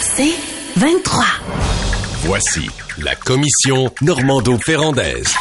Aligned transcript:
C'est 0.00 0.34
23. 0.76 1.24
Voici 2.24 2.68
la 2.98 3.14
commission 3.14 3.92
Normando-Ferrandaise. 4.02 5.34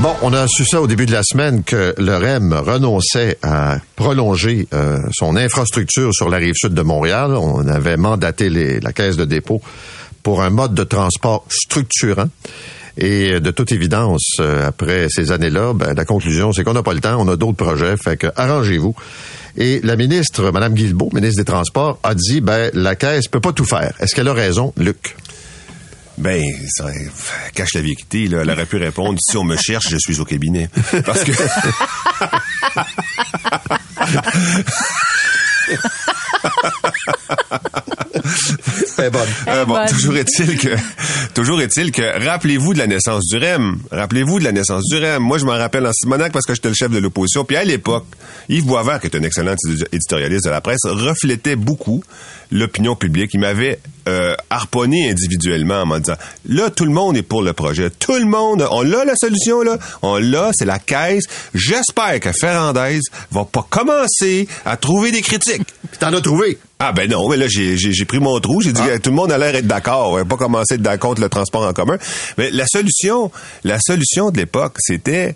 Bon, 0.00 0.14
on 0.22 0.32
a 0.32 0.48
su 0.48 0.64
ça 0.64 0.80
au 0.80 0.86
début 0.86 1.04
de 1.04 1.12
la 1.12 1.22
semaine 1.22 1.62
que 1.62 1.94
le 1.98 2.16
REM 2.16 2.54
renonçait 2.54 3.36
à 3.42 3.78
prolonger 3.96 4.66
euh, 4.72 4.98
son 5.12 5.36
infrastructure 5.36 6.14
sur 6.14 6.30
la 6.30 6.38
rive 6.38 6.54
sud 6.54 6.72
de 6.72 6.82
Montréal. 6.82 7.32
On 7.36 7.66
avait 7.68 7.98
mandaté 7.98 8.48
les, 8.48 8.80
la 8.80 8.92
caisse 8.92 9.16
de 9.16 9.26
dépôt 9.26 9.60
pour 10.22 10.42
un 10.42 10.50
mode 10.50 10.74
de 10.74 10.84
transport 10.84 11.44
structurant. 11.50 12.28
Et 12.96 13.40
de 13.40 13.50
toute 13.50 13.72
évidence, 13.72 14.36
euh, 14.40 14.66
après 14.68 15.08
ces 15.10 15.32
années-là, 15.32 15.72
ben, 15.74 15.94
la 15.94 16.04
conclusion, 16.04 16.52
c'est 16.52 16.64
qu'on 16.64 16.72
n'a 16.72 16.82
pas 16.82 16.94
le 16.94 17.00
temps, 17.00 17.16
on 17.18 17.28
a 17.28 17.36
d'autres 17.36 17.62
projets, 17.62 17.96
fait 17.96 18.16
que 18.16 18.26
arrangez-vous. 18.36 18.94
Et 19.56 19.80
la 19.82 19.96
ministre, 19.96 20.50
Mme 20.50 20.74
Guilbeault, 20.74 21.10
ministre 21.12 21.38
des 21.38 21.44
Transports, 21.44 21.98
a 22.02 22.14
dit, 22.14 22.40
ben, 22.40 22.70
la 22.74 22.94
Caisse 22.94 23.28
peut 23.28 23.40
pas 23.40 23.52
tout 23.52 23.64
faire. 23.64 23.94
Est-ce 24.00 24.14
qu'elle 24.14 24.28
a 24.28 24.32
raison, 24.32 24.72
Luc? 24.76 25.16
Ben, 26.18 26.42
ça 26.68 26.86
cache 27.54 27.74
la 27.74 27.80
vérité. 27.80 28.28
Là. 28.28 28.42
Elle 28.42 28.50
aurait 28.50 28.66
pu 28.66 28.76
répondre 28.76 29.18
si 29.20 29.36
on 29.38 29.44
me 29.44 29.56
cherche, 29.56 29.88
je 29.88 29.96
suis 29.98 30.20
au 30.20 30.24
cabinet. 30.24 30.68
Parce 31.06 31.24
que. 31.24 31.32
C'est 38.86 39.10
bonne. 39.10 39.28
Euh, 39.48 39.64
bon, 39.64 39.74
bonne. 39.74 39.88
toujours 39.88 40.16
est-il 40.16 40.58
que, 40.58 40.68
toujours 41.34 41.60
est-il 41.60 41.90
que, 41.90 42.24
rappelez-vous 42.24 42.74
de 42.74 42.78
la 42.78 42.86
naissance 42.86 43.26
du 43.26 43.38
REM. 43.38 43.78
Rappelez-vous 43.90 44.38
de 44.38 44.44
la 44.44 44.52
naissance 44.52 44.84
du 44.84 44.96
REM. 44.98 45.22
Moi, 45.22 45.38
je 45.38 45.44
m'en 45.44 45.56
rappelle 45.56 45.86
en 45.86 45.92
Simonac 45.92 46.32
parce 46.32 46.46
que 46.46 46.54
j'étais 46.54 46.68
le 46.68 46.74
chef 46.74 46.90
de 46.90 46.98
l'opposition. 46.98 47.44
Puis 47.44 47.56
à 47.56 47.64
l'époque, 47.64 48.06
Yves 48.48 48.66
Boisvert, 48.66 49.00
qui 49.00 49.06
est 49.06 49.16
un 49.16 49.22
excellent 49.22 49.54
édi- 49.66 49.84
éditorialiste 49.92 50.44
de 50.44 50.50
la 50.50 50.60
presse, 50.60 50.80
reflétait 50.84 51.56
beaucoup 51.56 52.02
l'opinion 52.52 52.96
publique. 52.96 53.30
Il 53.34 53.40
m'avait 53.40 53.78
euh, 54.08 54.34
harponné 54.50 55.10
individuellement 55.10 55.82
en 55.82 55.86
me 55.86 55.98
disant, 55.98 56.16
là, 56.48 56.70
tout 56.70 56.84
le 56.84 56.92
monde 56.92 57.16
est 57.16 57.22
pour 57.22 57.42
le 57.42 57.52
projet. 57.52 57.90
Tout 57.90 58.14
le 58.16 58.24
monde, 58.24 58.66
on 58.70 58.82
l'a 58.82 59.04
la 59.04 59.14
solution, 59.16 59.62
là. 59.62 59.78
On 60.02 60.18
l'a, 60.18 60.50
c'est 60.52 60.64
la 60.64 60.78
caisse. 60.78 61.24
J'espère 61.54 62.18
que 62.20 62.32
Ferrandaise 62.32 63.02
va 63.30 63.44
pas 63.44 63.66
commencer 63.68 64.48
à 64.64 64.76
trouver 64.76 65.10
des 65.12 65.22
critiques. 65.22 65.62
Puis 65.90 65.98
t'en 65.98 66.12
trouvé. 66.20 66.58
Ah 66.78 66.92
ben 66.92 67.10
non, 67.10 67.28
mais 67.28 67.36
là 67.36 67.46
j'ai 67.48 68.04
pris 68.04 68.18
mon 68.18 68.38
trou, 68.40 68.60
j'ai 68.62 68.72
dit 68.72 68.80
que 68.80 68.98
tout 68.98 69.10
le 69.10 69.16
monde 69.16 69.32
a 69.32 69.38
l'air 69.38 69.52
d'être 69.52 69.66
d'accord, 69.66 70.12
on 70.12 70.16
va 70.16 70.24
pas 70.24 70.36
commencer 70.36 70.74
à 70.84 70.94
être 70.94 71.00
contre 71.00 71.20
le 71.20 71.28
transport 71.28 71.66
en 71.66 71.72
commun. 71.72 71.98
Mais 72.38 72.50
la 72.50 72.66
solution, 72.66 73.30
la 73.64 73.78
solution 73.80 74.30
de 74.30 74.38
l'époque, 74.38 74.76
c'était 74.78 75.34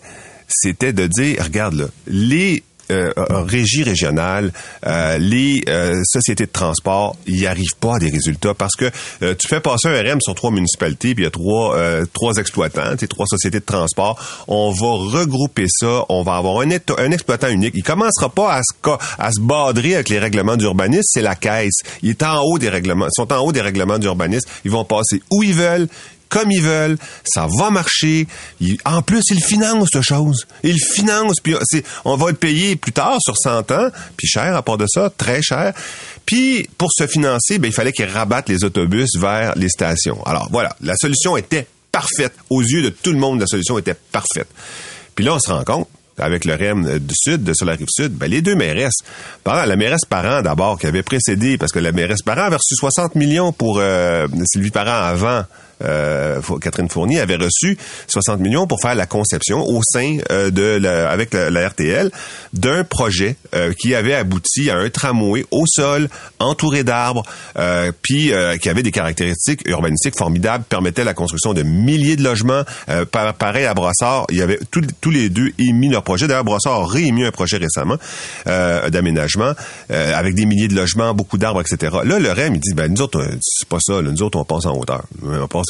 c'était 0.48 0.92
de 0.92 1.06
dire 1.06 1.42
regarde 1.42 1.74
là, 1.74 1.86
les 2.06 2.62
euh, 2.90 3.10
régies 3.16 3.82
régionales, 3.82 4.52
euh, 4.86 5.18
les 5.18 5.62
euh, 5.68 6.02
sociétés 6.04 6.46
de 6.46 6.50
transport, 6.52 7.16
ils 7.26 7.36
n'y 7.36 7.46
arrivent 7.46 7.76
pas 7.80 7.96
à 7.96 7.98
des 7.98 8.10
résultats 8.10 8.54
parce 8.54 8.74
que 8.76 8.90
euh, 9.22 9.34
tu 9.38 9.48
fais 9.48 9.60
passer 9.60 9.88
un 9.88 10.00
RM 10.00 10.20
sur 10.20 10.34
trois 10.34 10.50
municipalités, 10.50 11.14
puis 11.14 11.24
il 11.24 11.26
y 11.26 11.28
a 11.28 11.30
trois 11.30 11.76
euh, 11.76 12.04
trois 12.12 12.34
exploitants, 12.34 12.96
trois 13.08 13.26
sociétés 13.26 13.60
de 13.60 13.64
transport. 13.64 14.18
On 14.48 14.70
va 14.70 15.18
regrouper 15.18 15.66
ça, 15.68 16.04
on 16.08 16.22
va 16.22 16.36
avoir 16.36 16.60
un, 16.60 16.70
un 16.70 17.10
exploitant 17.10 17.48
unique. 17.48 17.74
Il 17.76 17.82
commencera 17.82 18.28
pas 18.28 18.54
à 18.54 18.60
se 18.62 18.90
à 19.18 19.32
se 19.32 19.40
badrer 19.40 19.94
avec 19.94 20.08
les 20.08 20.18
règlements 20.18 20.56
d'urbanisme, 20.56 21.02
c'est 21.06 21.22
la 21.22 21.34
caisse. 21.34 21.80
Il 22.02 22.10
est 22.10 22.22
en 22.22 22.42
haut 22.42 22.58
des 22.58 22.68
règlements, 22.68 23.06
ils 23.06 23.14
sont 23.14 23.32
en 23.32 23.38
haut 23.38 23.52
des 23.52 23.60
règlements 23.60 23.98
d'urbanisme. 23.98 24.48
Ils 24.64 24.70
vont 24.70 24.84
passer 24.84 25.22
où 25.30 25.42
ils 25.42 25.54
veulent 25.54 25.88
comme 26.34 26.50
ils 26.50 26.62
veulent, 26.62 26.98
ça 27.24 27.46
va 27.46 27.70
marcher. 27.70 28.26
En 28.84 29.02
plus, 29.02 29.22
ils 29.30 29.42
financent 29.42 29.94
la 29.94 30.02
chose. 30.02 30.48
Ils 30.64 30.80
financent, 30.80 31.38
puis 31.40 31.54
on 32.04 32.16
va 32.16 32.26
le 32.26 32.36
payer 32.36 32.74
plus 32.74 32.90
tard 32.90 33.18
sur 33.20 33.38
100 33.38 33.70
ans, 33.70 33.88
puis 34.16 34.26
cher 34.26 34.56
à 34.56 34.62
part 34.62 34.76
de 34.76 34.86
ça, 34.88 35.12
très 35.16 35.42
cher. 35.42 35.72
Puis 36.26 36.68
pour 36.76 36.90
se 36.92 37.06
financer, 37.06 37.58
ben, 37.58 37.68
il 37.68 37.72
fallait 37.72 37.92
qu'ils 37.92 38.06
rabattent 38.06 38.48
les 38.48 38.64
autobus 38.64 39.10
vers 39.16 39.54
les 39.54 39.68
stations. 39.68 40.20
Alors 40.26 40.48
voilà, 40.50 40.74
la 40.80 40.96
solution 40.96 41.36
était 41.36 41.68
parfaite. 41.92 42.32
Aux 42.50 42.62
yeux 42.62 42.82
de 42.82 42.88
tout 42.88 43.12
le 43.12 43.18
monde, 43.18 43.38
la 43.38 43.46
solution 43.46 43.78
était 43.78 43.94
parfaite. 43.94 44.48
Puis 45.14 45.24
là, 45.24 45.34
on 45.34 45.38
se 45.38 45.52
rend 45.52 45.62
compte 45.62 45.88
avec 46.18 46.44
le 46.44 46.54
REM 46.54 46.86
euh, 46.86 46.98
du 46.98 47.14
Sud, 47.16 47.44
de 47.44 47.54
sur 47.54 47.66
la 47.66 47.74
rive 47.74 47.86
sud, 47.88 48.12
ben, 48.12 48.28
les 48.28 48.42
deux 48.42 48.56
mairesses. 48.56 48.98
Par 49.44 49.66
la 49.66 49.76
mairesse 49.76 50.04
Parent, 50.04 50.42
d'abord, 50.42 50.80
qui 50.80 50.86
avait 50.86 51.02
précédé, 51.04 51.58
parce 51.58 51.70
que 51.70 51.78
la 51.78 51.92
mairesse 51.92 52.22
Parent 52.22 52.42
avait 52.42 52.56
reçu 52.56 52.74
60 52.74 53.14
millions 53.14 53.52
pour 53.52 53.78
euh, 53.78 54.26
Sylvie 54.46 54.70
Parent 54.70 55.04
avant. 55.06 55.44
Euh, 55.82 56.40
Catherine 56.60 56.88
Fournier 56.88 57.20
avait 57.20 57.36
reçu 57.36 57.76
60 58.08 58.40
millions 58.40 58.66
pour 58.66 58.80
faire 58.80 58.94
la 58.94 59.06
conception 59.06 59.66
au 59.66 59.80
sein 59.82 60.18
euh, 60.30 60.50
de 60.50 60.62
la, 60.62 61.10
avec 61.10 61.32
la, 61.34 61.68
RTL 61.68 62.10
d'un 62.52 62.84
projet 62.84 63.36
euh, 63.54 63.72
qui 63.78 63.94
avait 63.94 64.14
abouti 64.14 64.70
à 64.70 64.76
un 64.76 64.88
tramway 64.90 65.44
au 65.50 65.64
sol 65.66 66.08
entouré 66.38 66.84
d'arbres 66.84 67.22
euh, 67.58 67.90
puis 68.02 68.32
euh, 68.32 68.56
qui 68.56 68.68
avait 68.68 68.82
des 68.82 68.90
caractéristiques 68.92 69.66
urbanistiques 69.68 70.16
formidables 70.16 70.64
permettait 70.64 71.04
la 71.04 71.14
construction 71.14 71.54
de 71.54 71.62
milliers 71.62 72.16
de 72.16 72.22
logements 72.22 72.62
par- 73.10 73.34
pareil 73.34 73.64
à 73.66 73.74
Brossard. 73.74 74.26
Il 74.30 74.36
y 74.38 74.42
avait 74.42 74.58
tous- 74.70 75.10
les 75.10 75.28
deux 75.30 75.50
émis 75.58 75.88
leur 75.88 76.02
projet. 76.02 76.26
D'ailleurs 76.26 76.44
Brossard 76.44 76.80
a 76.82 76.86
réémis 76.86 77.24
un 77.24 77.30
projet 77.30 77.56
récemment 77.56 77.96
d'aménagement 78.88 79.52
avec 79.90 80.34
des 80.34 80.46
milliers 80.46 80.68
de 80.68 80.74
logements 80.74 81.14
beaucoup 81.14 81.38
d'arbres 81.38 81.60
etc 81.60 81.96
là 82.04 82.18
le 82.18 82.30
REM 82.32 82.54
il 82.54 82.60
dit 82.60 82.74
ben 82.74 82.92
nous 82.92 83.00
autres 83.02 83.24
c'est 83.40 83.68
pas 83.68 83.78
ça 83.80 84.00
là. 84.02 84.10
nous 84.10 84.22
autres 84.22 84.38
on 84.38 84.44
passe 84.44 84.66
en 84.66 84.76
hauteur 84.76 85.04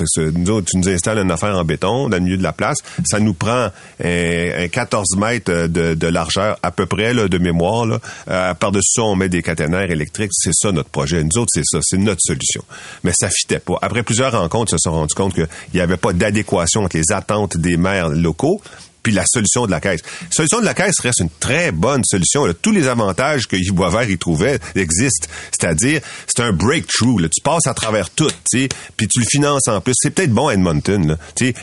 avec 0.01 0.09
ce- 0.11 0.31
nous 0.39 0.51
autres 0.51 0.67
tu 0.71 0.77
nous 0.79 0.89
installes 0.89 1.19
une 1.19 1.31
affaire 1.31 1.57
en 1.57 1.65
béton 1.65 2.09
dans 2.09 2.17
le 2.17 2.23
milieu 2.23 2.37
de 2.37 2.43
la 2.43 2.53
place. 2.53 2.79
Ça 3.05 3.21
nous 3.21 3.35
prend 3.35 3.69
un, 4.03 4.51
un 4.65 4.69
14 4.69 5.17
mètres 5.17 5.67
de, 5.67 5.95
de 5.95 6.07
largeur 6.07 6.59
à 6.63 6.71
peu 6.71 6.87
près 6.87 7.15
là, 7.15 7.29
de 7.29 7.39
mémoire 7.39 7.87
là. 7.87 7.99
Euh, 8.29 8.55
par-dessus 8.55 8.93
ça 8.97 9.03
on 9.03 9.17
met 9.17 9.29
des 9.29 9.43
caténaires 9.43 9.91
électriques. 9.91 10.31
C'est 10.33 10.55
ça 10.55 10.73
notre 10.73 10.91
projet. 10.91 11.23
Nous 11.25 11.39
autres 11.39 11.51
c'est 11.55 11.65
ça. 11.65 11.79
C'est 11.83 11.99
notre 11.99 12.21
solution. 12.23 12.63
Mais 13.03 13.13
ça 13.15 13.29
fitait 13.31 13.59
pas. 13.59 13.79
Après 13.83 14.03
plusieurs 14.03 14.33
rencontres 14.33 14.73
ils 14.75 14.79
se 14.79 14.83
sont 14.85 14.93
rendus 14.93 15.15
compte 15.15 15.35
qu'il 15.35 15.49
n'y 15.75 15.81
avait 15.81 15.97
pas 15.97 16.13
d'adéquation 16.13 16.83
entre 16.85 16.97
les 16.97 17.13
attentes 17.13 17.57
des 17.57 17.77
maires 17.77 18.09
locaux 18.09 18.61
puis 19.05 19.13
la 19.13 19.25
solution 19.27 19.67
de 19.67 19.71
la 19.71 19.81
caisse. 19.81 20.01
La 20.03 20.29
solution 20.33 20.59
de 20.59 20.65
la 20.65 20.75
caisse 20.75 20.99
reste 20.99 21.21
une 21.21 21.31
très 21.39 21.71
bonne 21.71 22.03
solution. 22.05 22.45
Tous 22.61 22.73
les 22.73 22.89
avantages 22.89 23.47
que 23.47 23.55
Yves 23.55 23.73
Boisvert 23.73 24.11
y 24.11 24.19
trouvait 24.19 24.59
existent. 24.75 25.29
C'est-à-dire, 25.53 26.01
c'est 26.27 26.43
un 26.43 26.51
breakthrough. 26.51 27.21
Là. 27.21 27.29
Tu 27.29 27.41
passes 27.43 27.69
à 27.69 27.75
travers 27.75 28.11
tout, 28.11 28.31
puis 28.51 29.09
tu 29.09 29.21
le 29.21 29.27
finances 29.27 29.69
en 29.69 29.81
plus. 29.81 29.95
C'est 29.97 30.11
peut-être 30.11 30.33
bon 30.33 30.51
Edmonton. 30.51 31.17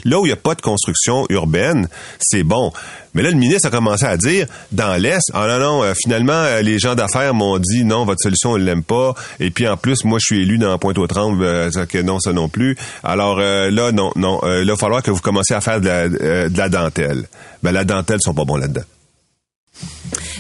Là, 0.05 0.19
où 0.19 0.25
il 0.25 0.29
n'y 0.29 0.33
a 0.33 0.37
pas 0.37 0.55
de 0.55 0.61
construction 0.61 1.25
urbaine, 1.29 1.89
c'est 2.19 2.43
bon. 2.43 2.71
Mais 3.13 3.23
là, 3.23 3.31
le 3.31 3.35
ministre 3.35 3.67
a 3.67 3.71
commencé 3.71 4.05
à 4.05 4.15
dire, 4.15 4.47
dans 4.71 4.95
l'Est, 4.95 5.31
ah 5.33 5.45
non, 5.47 5.59
non, 5.59 5.83
euh, 5.83 5.93
finalement, 6.01 6.31
euh, 6.31 6.61
les 6.61 6.79
gens 6.79 6.95
d'affaires 6.95 7.33
m'ont 7.33 7.57
dit, 7.59 7.83
non, 7.83 8.05
votre 8.05 8.21
solution, 8.21 8.51
on 8.51 8.55
l'aime 8.55 8.83
pas. 8.83 9.13
Et 9.39 9.51
puis, 9.51 9.67
en 9.67 9.75
plus, 9.75 10.05
moi, 10.05 10.17
je 10.21 10.33
suis 10.33 10.41
élu 10.43 10.57
dans 10.57 10.77
Pointe-aux-Trembles, 10.77 11.43
euh, 11.43 11.85
que 11.89 11.97
non, 11.97 12.19
ça 12.19 12.31
non 12.31 12.47
plus. 12.47 12.77
Alors 13.03 13.39
euh, 13.39 13.69
là, 13.69 13.91
non, 13.91 14.11
non, 14.15 14.39
là, 14.43 14.61
il 14.61 14.67
va 14.67 14.77
falloir 14.77 15.03
que 15.03 15.11
vous 15.11 15.19
commenciez 15.19 15.55
à 15.55 15.61
faire 15.61 15.81
de 15.81 16.57
la 16.57 16.69
dentelle. 16.69 17.25
Ben, 17.63 17.71
la 17.71 17.83
dentelle, 17.83 18.19
sont 18.21 18.33
pas 18.33 18.45
bons 18.45 18.57
là-dedans. 18.57 18.83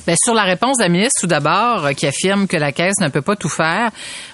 Ben, 0.07 0.15
sur 0.21 0.33
la 0.33 0.43
réponse 0.43 0.77
de 0.77 0.83
la 0.83 0.89
ministre, 0.89 1.21
tout 1.21 1.27
d'abord, 1.27 1.85
euh, 1.85 1.93
qui 1.93 2.07
affirme 2.07 2.47
que 2.47 2.57
la 2.57 2.71
Caisse 2.71 2.99
ne 2.99 3.09
peut 3.09 3.21
pas 3.21 3.35
tout 3.35 3.49
faire, 3.49 3.91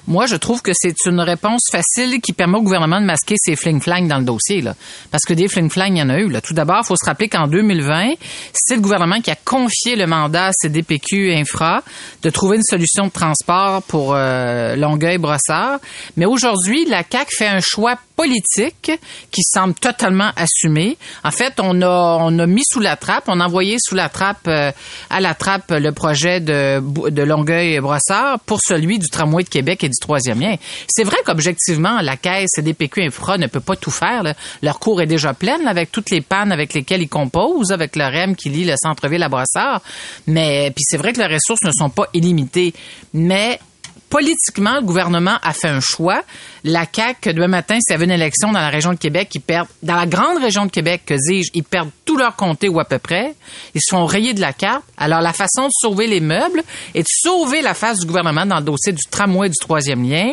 moi, 0.08 0.26
je 0.26 0.38
trouve 0.38 0.62
que 0.62 0.72
c'est 0.74 0.96
une 1.06 1.20
réponse 1.20 1.64
facile 1.70 2.22
qui 2.22 2.32
permet 2.32 2.58
au 2.58 2.62
gouvernement 2.62 3.02
de 3.02 3.06
masquer 3.06 3.36
ses 3.38 3.56
fling-flang 3.56 4.08
dans 4.08 4.20
le 4.20 4.24
dossier. 4.24 4.62
Là. 4.62 4.74
Parce 5.12 5.24
que 5.26 5.34
des 5.34 5.50
fling-flang, 5.50 5.92
il 5.92 5.98
y 5.98 6.02
en 6.02 6.10
a 6.10 6.18
eu. 6.18 6.30
Là. 6.30 6.40
Tout 6.40 6.54
d'abord, 6.54 6.82
il 6.84 6.88
faut 6.88 6.96
se 6.96 7.06
rappeler 7.06 7.28
qu'en 7.28 7.48
2020, 7.48 8.14
c'est 8.54 8.76
le 8.76 8.82
gouvernement 8.82 9.20
qui 9.20 9.32
a 9.32 9.36
confié 9.36 9.98
le 9.98 10.08
mandat 10.08 10.48
à 10.48 10.52
CDPQ 10.54 11.34
Infra 11.34 11.84
de 12.24 12.30
trouver 12.30 12.58
une 12.58 12.64
solution 12.64 13.08
de 13.08 13.12
transport 13.12 13.84
pour 13.84 14.14
euh, 14.16 14.76
Longueuil-Brossard. 14.78 15.80
Mais 16.16 16.26
aujourd'hui, 16.26 16.86
la 16.86 17.04
CAQ 17.10 17.36
fait 17.38 17.48
un 17.48 17.60
choix 17.60 17.98
politique 18.16 18.92
qui 19.32 19.44
semble 19.44 19.76
totalement 19.76 20.32
assumé. 20.36 20.98
En 21.24 21.32
fait, 21.32 21.54
on 21.60 21.82
a, 21.82 22.18
on 22.20 22.40
a 22.40 22.48
mis 22.48 22.64
sous 22.68 22.80
la 22.80 22.96
trappe, 22.96 23.26
on 23.28 23.40
a 23.40 23.46
envoyé 23.46 23.78
sous 23.80 23.96
la 23.96 24.10
trappe, 24.10 24.48
euh, 24.48 24.72
à 25.10 25.20
la 25.20 25.36
trappe 25.36 25.57
le 25.70 25.92
projet 25.92 26.40
de, 26.40 26.82
Longueuil-Brossard 27.22 28.40
pour 28.42 28.60
celui 28.62 29.00
du 29.00 29.10
tramway 29.10 29.44
de 29.44 29.50
Québec 29.50 29.84
et 29.84 29.90
du 29.90 29.98
troisième 30.00 30.40
lien. 30.40 30.56
C'est 30.88 31.04
vrai 31.04 31.18
qu'objectivement, 31.26 32.00
la 32.02 32.18
caisse 32.18 32.50
CDPQ 32.56 33.04
Infra 33.04 33.38
ne 33.38 33.48
peut 33.48 33.60
pas 33.60 33.76
tout 33.76 33.92
faire. 33.92 34.34
Leur 34.62 34.80
cours 34.80 35.02
est 35.02 35.08
déjà 35.08 35.34
pleine 35.34 35.68
avec 35.68 35.92
toutes 35.92 36.10
les 36.10 36.22
pannes 36.22 36.52
avec 36.52 36.74
lesquelles 36.74 37.02
ils 37.02 37.10
composent, 37.10 37.72
avec 37.72 37.96
le 37.96 38.06
REM 38.06 38.36
qui 38.36 38.50
lie 38.50 38.66
le 38.66 38.76
centre-ville 38.78 39.24
à 39.24 39.30
Brossard. 39.30 39.82
Mais 40.28 40.72
puis 40.76 40.84
c'est 40.88 40.98
vrai 40.98 41.14
que 41.14 41.20
les 41.20 41.34
ressources 41.34 41.64
ne 41.64 41.72
sont 41.72 41.90
pas 41.90 42.08
illimitées. 42.14 42.74
Mais 43.14 43.60
politiquement, 44.10 44.76
le 44.76 44.82
gouvernement 44.82 45.38
a 45.42 45.54
fait 45.54 45.68
un 45.68 45.80
choix. 45.80 46.24
La 46.64 46.86
CAQ, 46.92 47.34
demain 47.34 47.48
matin, 47.48 47.78
s'il 47.80 47.94
y 47.94 47.96
avait 47.96 48.06
une 48.06 48.12
élection 48.12 48.52
dans 48.52 48.60
la 48.60 48.70
région 48.70 48.92
de 48.92 48.98
Québec, 48.98 49.30
ils 49.36 49.42
perdent, 49.42 49.68
dans 49.84 49.96
la 49.96 50.06
grande 50.06 50.42
région 50.42 50.66
de 50.66 50.72
Québec, 50.72 51.04
que 51.06 51.14
dis-je, 51.14 51.52
ils 51.54 51.64
perdent 51.64 51.92
tout 52.06 52.18
leur 52.18 52.36
comté 52.36 52.70
ou 52.70 52.80
à 52.80 52.86
peu 52.86 53.00
près. 53.00 53.36
Ils 53.76 53.82
se 53.82 53.96
font 53.96 54.06
rayer 54.06 54.34
de 54.34 54.42
la 54.42 54.54
carte. 54.54 54.84
Alors, 54.98 55.22
la 55.22 55.34
façon 55.34 55.66
de 55.66 55.72
sauver 55.72 56.08
les 56.08 56.20
meubles 56.20 56.64
et 56.94 57.02
de 57.02 57.08
sauver 57.10 57.62
la 57.62 57.74
face 57.74 58.00
du 58.00 58.06
gouvernement 58.06 58.46
dans 58.46 58.58
le 58.58 58.64
dossier 58.64 58.94
du 58.94 59.04
tramway 59.10 59.50
du 59.50 59.58
troisième 59.60 60.08
lien, 60.10 60.32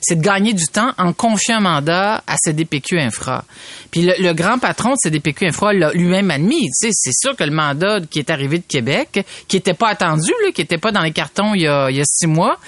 c'est 0.00 0.16
de 0.16 0.22
gagner 0.22 0.52
du 0.52 0.66
temps 0.66 0.92
en 0.98 1.12
confiant 1.12 1.56
un 1.56 1.60
mandat 1.60 2.22
à 2.26 2.36
CDPQ 2.36 3.00
Infra. 3.00 3.44
Puis 3.90 4.02
le, 4.02 4.32
grand 4.32 4.58
patron 4.58 4.90
de 4.90 4.96
CDPQ 5.02 5.46
Infra 5.46 5.72
l'a 5.72 5.92
lui-même 5.92 6.30
admis. 6.30 6.68
C'est 6.72 6.90
sûr 6.92 7.36
que 7.36 7.44
le 7.44 7.52
mandat 7.52 8.00
qui 8.10 8.18
est 8.18 8.30
arrivé 8.30 8.58
de 8.58 8.64
Québec, 8.66 9.24
qui 9.48 9.56
était 9.56 9.74
pas 9.74 9.88
attendu, 9.88 10.32
qui 10.54 10.60
était 10.60 10.78
pas 10.78 10.92
dans 10.92 11.02
les 11.02 11.12
cartons 11.12 11.54
il 11.54 11.62
y 11.62 11.68
a, 11.68 11.88
six 12.04 12.26
mois, 12.26 12.58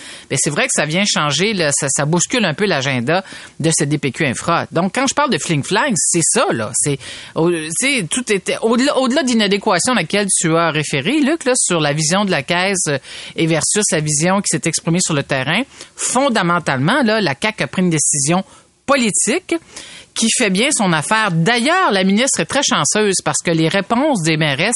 c'est 0.46 0.50
vrai 0.50 0.66
que 0.66 0.72
ça 0.72 0.84
vient 0.84 1.02
changer, 1.04 1.56
ça, 1.72 2.04
bouscule 2.04 2.44
un 2.44 2.54
peu 2.54 2.66
l'agenda 2.66 3.25
de 3.58 3.69
ce 3.76 3.82
DPQ 3.82 4.26
Infra. 4.26 4.66
Donc, 4.70 4.94
quand 4.94 5.08
je 5.08 5.14
parle 5.14 5.31
de 5.31 5.38
fling-flang, 5.38 5.93
c'est 5.96 6.22
ça, 6.22 6.44
là. 6.52 6.70
C'est, 6.75 6.98
au- 7.34 7.50
tout 8.08 8.32
était, 8.32 8.58
au-delà, 8.62 8.96
au-delà 8.96 9.25
d'inadéquation 9.25 9.93
à 9.94 9.96
laquelle 9.96 10.28
tu 10.38 10.56
as 10.56 10.70
référé, 10.70 11.19
Luc, 11.19 11.40
sur 11.56 11.81
la 11.81 11.93
vision 11.93 12.25
de 12.25 12.31
la 12.31 12.44
caisse 12.44 12.87
euh, 12.87 12.98
et 13.34 13.48
versus 13.48 13.82
la 13.90 13.98
vision 13.98 14.37
qui 14.40 14.46
s'est 14.56 14.62
exprimée 14.69 15.00
sur 15.00 15.14
le 15.14 15.25
terrain, 15.25 15.62
fondamentalement, 15.96 17.02
là, 17.02 17.20
la 17.20 17.34
CAQ 17.40 17.64
a 17.64 17.66
pris 17.66 17.82
une 17.82 17.90
décision 17.90 18.44
politique 18.87 19.56
qui 20.16 20.28
fait 20.36 20.50
bien 20.50 20.70
son 20.72 20.92
affaire. 20.92 21.30
D'ailleurs, 21.30 21.92
la 21.92 22.02
ministre 22.02 22.40
est 22.40 22.46
très 22.46 22.62
chanceuse 22.62 23.16
parce 23.22 23.38
que 23.44 23.50
les 23.50 23.68
réponses 23.68 24.22
des 24.22 24.36
mairesses, 24.36 24.74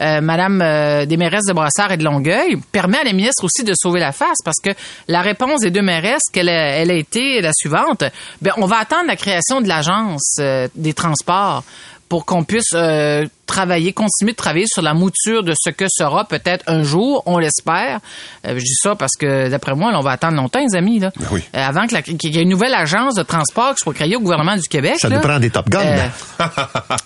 euh, 0.00 0.20
Madame 0.20 0.62
euh, 0.62 1.04
des 1.04 1.16
mairesses 1.16 1.44
de 1.46 1.52
Brassard 1.52 1.92
et 1.92 1.98
de 1.98 2.04
Longueuil, 2.04 2.56
permet 2.72 2.98
à 2.98 3.04
la 3.04 3.12
ministre 3.12 3.44
aussi 3.44 3.62
de 3.64 3.74
sauver 3.76 4.00
la 4.00 4.12
face 4.12 4.38
parce 4.44 4.58
que 4.62 4.70
la 5.06 5.20
réponse 5.20 5.60
des 5.60 5.70
deux 5.70 5.82
mairesses, 5.82 6.24
qu'elle 6.32 6.48
a, 6.48 6.76
elle 6.78 6.90
a 6.90 6.94
été 6.94 7.40
la 7.42 7.52
suivante. 7.52 8.02
Ben, 8.40 8.52
on 8.56 8.66
va 8.66 8.78
attendre 8.78 9.06
la 9.06 9.16
création 9.16 9.60
de 9.60 9.68
l'agence 9.68 10.36
euh, 10.40 10.68
des 10.74 10.94
transports 10.94 11.62
pour 12.08 12.24
qu'on 12.24 12.42
puisse 12.44 12.70
euh, 12.74 13.26
travailler, 13.46 13.92
continuer 13.92 14.32
de 14.32 14.36
travailler 14.36 14.66
sur 14.66 14.80
la 14.82 14.94
mouture 14.94 15.42
de 15.42 15.52
ce 15.58 15.70
que 15.70 15.84
sera 15.88 16.24
peut-être 16.24 16.64
un 16.66 16.82
jour, 16.82 17.22
on 17.26 17.38
l'espère. 17.38 18.00
Euh, 18.46 18.54
je 18.58 18.64
dis 18.64 18.74
ça 18.74 18.94
parce 18.94 19.12
que 19.18 19.48
d'après 19.48 19.74
moi, 19.74 19.92
là, 19.92 19.98
on 19.98 20.02
va 20.02 20.12
attendre 20.12 20.36
longtemps, 20.36 20.60
les 20.60 20.76
amis, 20.76 20.98
là, 21.00 21.10
Oui. 21.30 21.42
Euh, 21.54 21.66
avant 21.66 21.86
qu'il 21.86 22.32
y 22.34 22.38
ait 22.38 22.42
une 22.42 22.48
nouvelle 22.48 22.74
agence 22.74 23.14
de 23.14 23.22
transport 23.22 23.74
qui 23.74 23.82
soit 23.82 23.92
créée 23.94 24.16
au 24.16 24.20
gouvernement 24.20 24.56
du 24.56 24.68
Québec. 24.68 24.94
Ça 24.98 25.08
là. 25.08 25.16
nous 25.16 25.22
prend 25.22 25.38
des 25.38 25.50
Top 25.50 25.68
Guns. 25.68 25.80
Euh, 25.80 26.08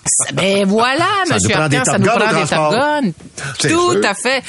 ça- 0.05 0.31
ben 0.33 0.65
voilà, 0.65 1.05
Ça 1.27 1.35
monsieur 1.35 1.55
Arcan, 1.55 1.83
ça 1.85 1.97
nous 1.99 2.05
prend 2.05 2.19
des 2.19 2.25
Top 2.25 2.31
transport. 2.47 2.71
Gun. 2.71 3.11
C'est 3.59 3.69
Tout 3.69 3.91
sûr. 3.91 4.01
à 4.09 4.13
fait. 4.13 4.43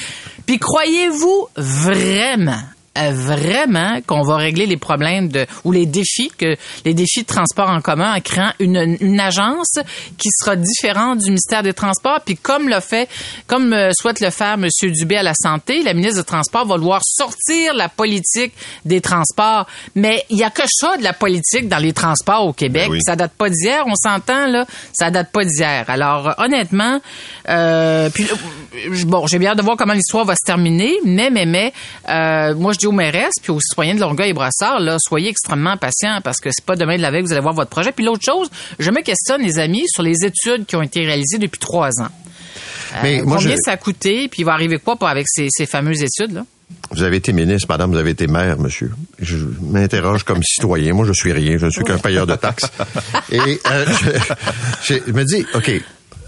Puis 0.45 0.59
croyez-vous 0.59 1.47
vraiment 1.57 2.61
vraiment 2.95 3.99
qu'on 4.05 4.21
va 4.21 4.37
régler 4.37 4.65
les 4.65 4.77
problèmes 4.77 5.27
de 5.27 5.45
ou 5.63 5.71
les 5.71 5.85
défis 5.85 6.31
que 6.37 6.55
les 6.85 6.93
défis 6.93 7.23
de 7.23 7.27
transport 7.27 7.69
en 7.69 7.81
commun 7.81 8.13
en 8.15 8.21
créant 8.21 8.51
une, 8.59 8.97
une 8.99 9.19
agence 9.19 9.79
qui 10.17 10.29
sera 10.31 10.55
différente 10.55 11.19
du 11.19 11.25
ministère 11.25 11.63
des 11.63 11.73
Transports. 11.73 12.21
Puis 12.25 12.37
comme 12.37 12.69
le 12.69 12.79
fait 12.79 13.09
comme 13.47 13.73
euh, 13.73 13.91
souhaite 13.93 14.21
le 14.21 14.29
faire 14.29 14.57
monsieur 14.57 14.91
Dubé 14.91 15.17
à 15.17 15.23
la 15.23 15.33
santé 15.33 15.83
la 15.83 15.93
ministre 15.93 16.19
des 16.19 16.25
Transports 16.25 16.65
va 16.65 16.77
devoir 16.77 17.01
sortir 17.03 17.73
la 17.73 17.89
politique 17.89 18.53
des 18.85 19.01
transports. 19.01 19.67
Mais 19.95 20.23
il 20.29 20.37
y 20.37 20.43
a 20.43 20.49
que 20.49 20.63
ça 20.67 20.97
de 20.97 21.03
la 21.03 21.13
politique 21.13 21.67
dans 21.67 21.77
les 21.77 21.93
transports 21.93 22.45
au 22.45 22.53
Québec. 22.53 22.85
Ben 22.85 22.91
oui. 22.91 22.99
ça 23.05 23.15
date 23.15 23.33
pas 23.33 23.49
d'hier 23.49 23.83
on 23.87 23.95
s'entend 23.95 24.47
là. 24.47 24.65
Ça 24.93 25.11
date 25.11 25.31
pas 25.31 25.43
d'hier. 25.43 25.85
Alors 25.87 26.29
euh, 26.29 26.33
honnêtement 26.37 26.99
euh, 27.49 28.09
puis 28.09 28.25
euh, 28.25 29.03
bon 29.05 29.27
j'ai 29.27 29.39
bien 29.39 29.51
hâte 29.51 29.57
de 29.57 29.63
voir 29.63 29.77
comment 29.77 29.93
l'histoire 29.93 30.25
va 30.25 30.35
se 30.35 30.45
terminer. 30.45 30.93
Mais 31.03 31.29
mais 31.29 31.45
mais 31.45 31.73
euh, 32.09 32.55
moi 32.55 32.73
je 32.73 32.84
aux 32.87 32.91
mairesses 32.91 33.35
puis 33.41 33.51
aux 33.51 33.59
citoyens 33.59 33.95
de 33.95 33.99
Longueuil 33.99 34.29
et 34.29 34.33
Brassard 34.33 34.79
là 34.79 34.97
soyez 34.99 35.29
extrêmement 35.29 35.77
patients 35.77 36.19
parce 36.23 36.39
que 36.39 36.49
c'est 36.51 36.65
pas 36.65 36.75
demain 36.75 36.97
de 36.97 37.01
la 37.01 37.11
veille 37.11 37.21
que 37.23 37.27
vous 37.27 37.33
allez 37.33 37.41
voir 37.41 37.53
votre 37.53 37.69
projet 37.69 37.91
puis 37.91 38.05
l'autre 38.05 38.23
chose 38.25 38.49
je 38.79 38.91
me 38.91 39.01
questionne 39.01 39.41
les 39.41 39.59
amis 39.59 39.83
sur 39.87 40.03
les 40.03 40.23
études 40.25 40.65
qui 40.65 40.75
ont 40.75 40.81
été 40.81 41.05
réalisées 41.05 41.37
depuis 41.37 41.59
trois 41.59 41.89
ans 42.01 42.09
Mais 43.03 43.19
Euh, 43.21 43.25
moi, 43.25 43.37
combien 43.37 43.55
je- 43.55 43.61
ça 43.65 43.71
a 43.71 43.77
coûté 43.77 44.27
puis 44.29 44.41
il 44.41 44.45
va 44.45 44.53
arriver 44.53 44.77
quoi 44.77 44.95
pour- 44.95 45.07
avec 45.07 45.25
ces, 45.29 45.47
ces 45.49 45.65
fameuses 45.65 46.01
études 46.01 46.33
là? 46.33 46.45
Vous 46.91 47.03
avez 47.03 47.17
été 47.17 47.33
ministre, 47.33 47.67
madame, 47.69 47.91
vous 47.91 47.97
avez 47.97 48.11
été 48.11 48.27
maire, 48.27 48.57
monsieur. 48.59 48.91
Je 49.19 49.37
m'interroge 49.61 50.23
comme 50.23 50.41
citoyen. 50.43 50.93
Moi, 50.93 51.05
je 51.05 51.13
suis 51.13 51.31
rien. 51.31 51.57
Je 51.57 51.65
ne 51.65 51.71
suis 51.71 51.83
qu'un 51.83 51.97
payeur 51.97 52.25
de 52.27 52.35
taxes. 52.35 52.69
Et 53.31 53.39
euh, 53.39 53.85
je 54.83 55.11
me 55.11 55.23
dis, 55.23 55.45
OK, 55.55 55.71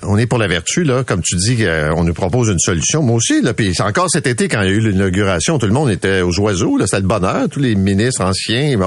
on 0.04 0.18
est 0.18 0.26
pour 0.28 0.38
la 0.38 0.48
vertu, 0.48 0.84
là. 0.84 1.04
Comme 1.04 1.22
tu 1.22 1.36
dis, 1.36 1.66
euh, 1.66 1.94
on 1.96 2.04
nous 2.04 2.14
propose 2.14 2.50
une 2.50 2.60
solution. 2.60 3.02
Moi 3.02 3.16
aussi, 3.16 3.42
là. 3.42 3.54
Puis 3.54 3.74
c'est 3.76 3.84
encore 3.84 4.10
cet 4.10 4.28
été, 4.28 4.48
quand 4.48 4.62
il 4.62 4.70
y 4.70 4.72
a 4.72 4.74
eu 4.74 4.80
l'inauguration, 4.80 5.60
tout 5.60 5.68
le 5.68 5.74
monde 5.74 5.90
était 5.90 6.22
aux 6.22 6.40
oiseaux, 6.40 6.78
là. 6.78 6.86
C'était 6.86 7.02
le 7.02 7.08
bonheur. 7.08 7.50
Tous 7.50 7.60
les 7.60 7.76
ministres 7.76 8.24
anciens. 8.24 8.78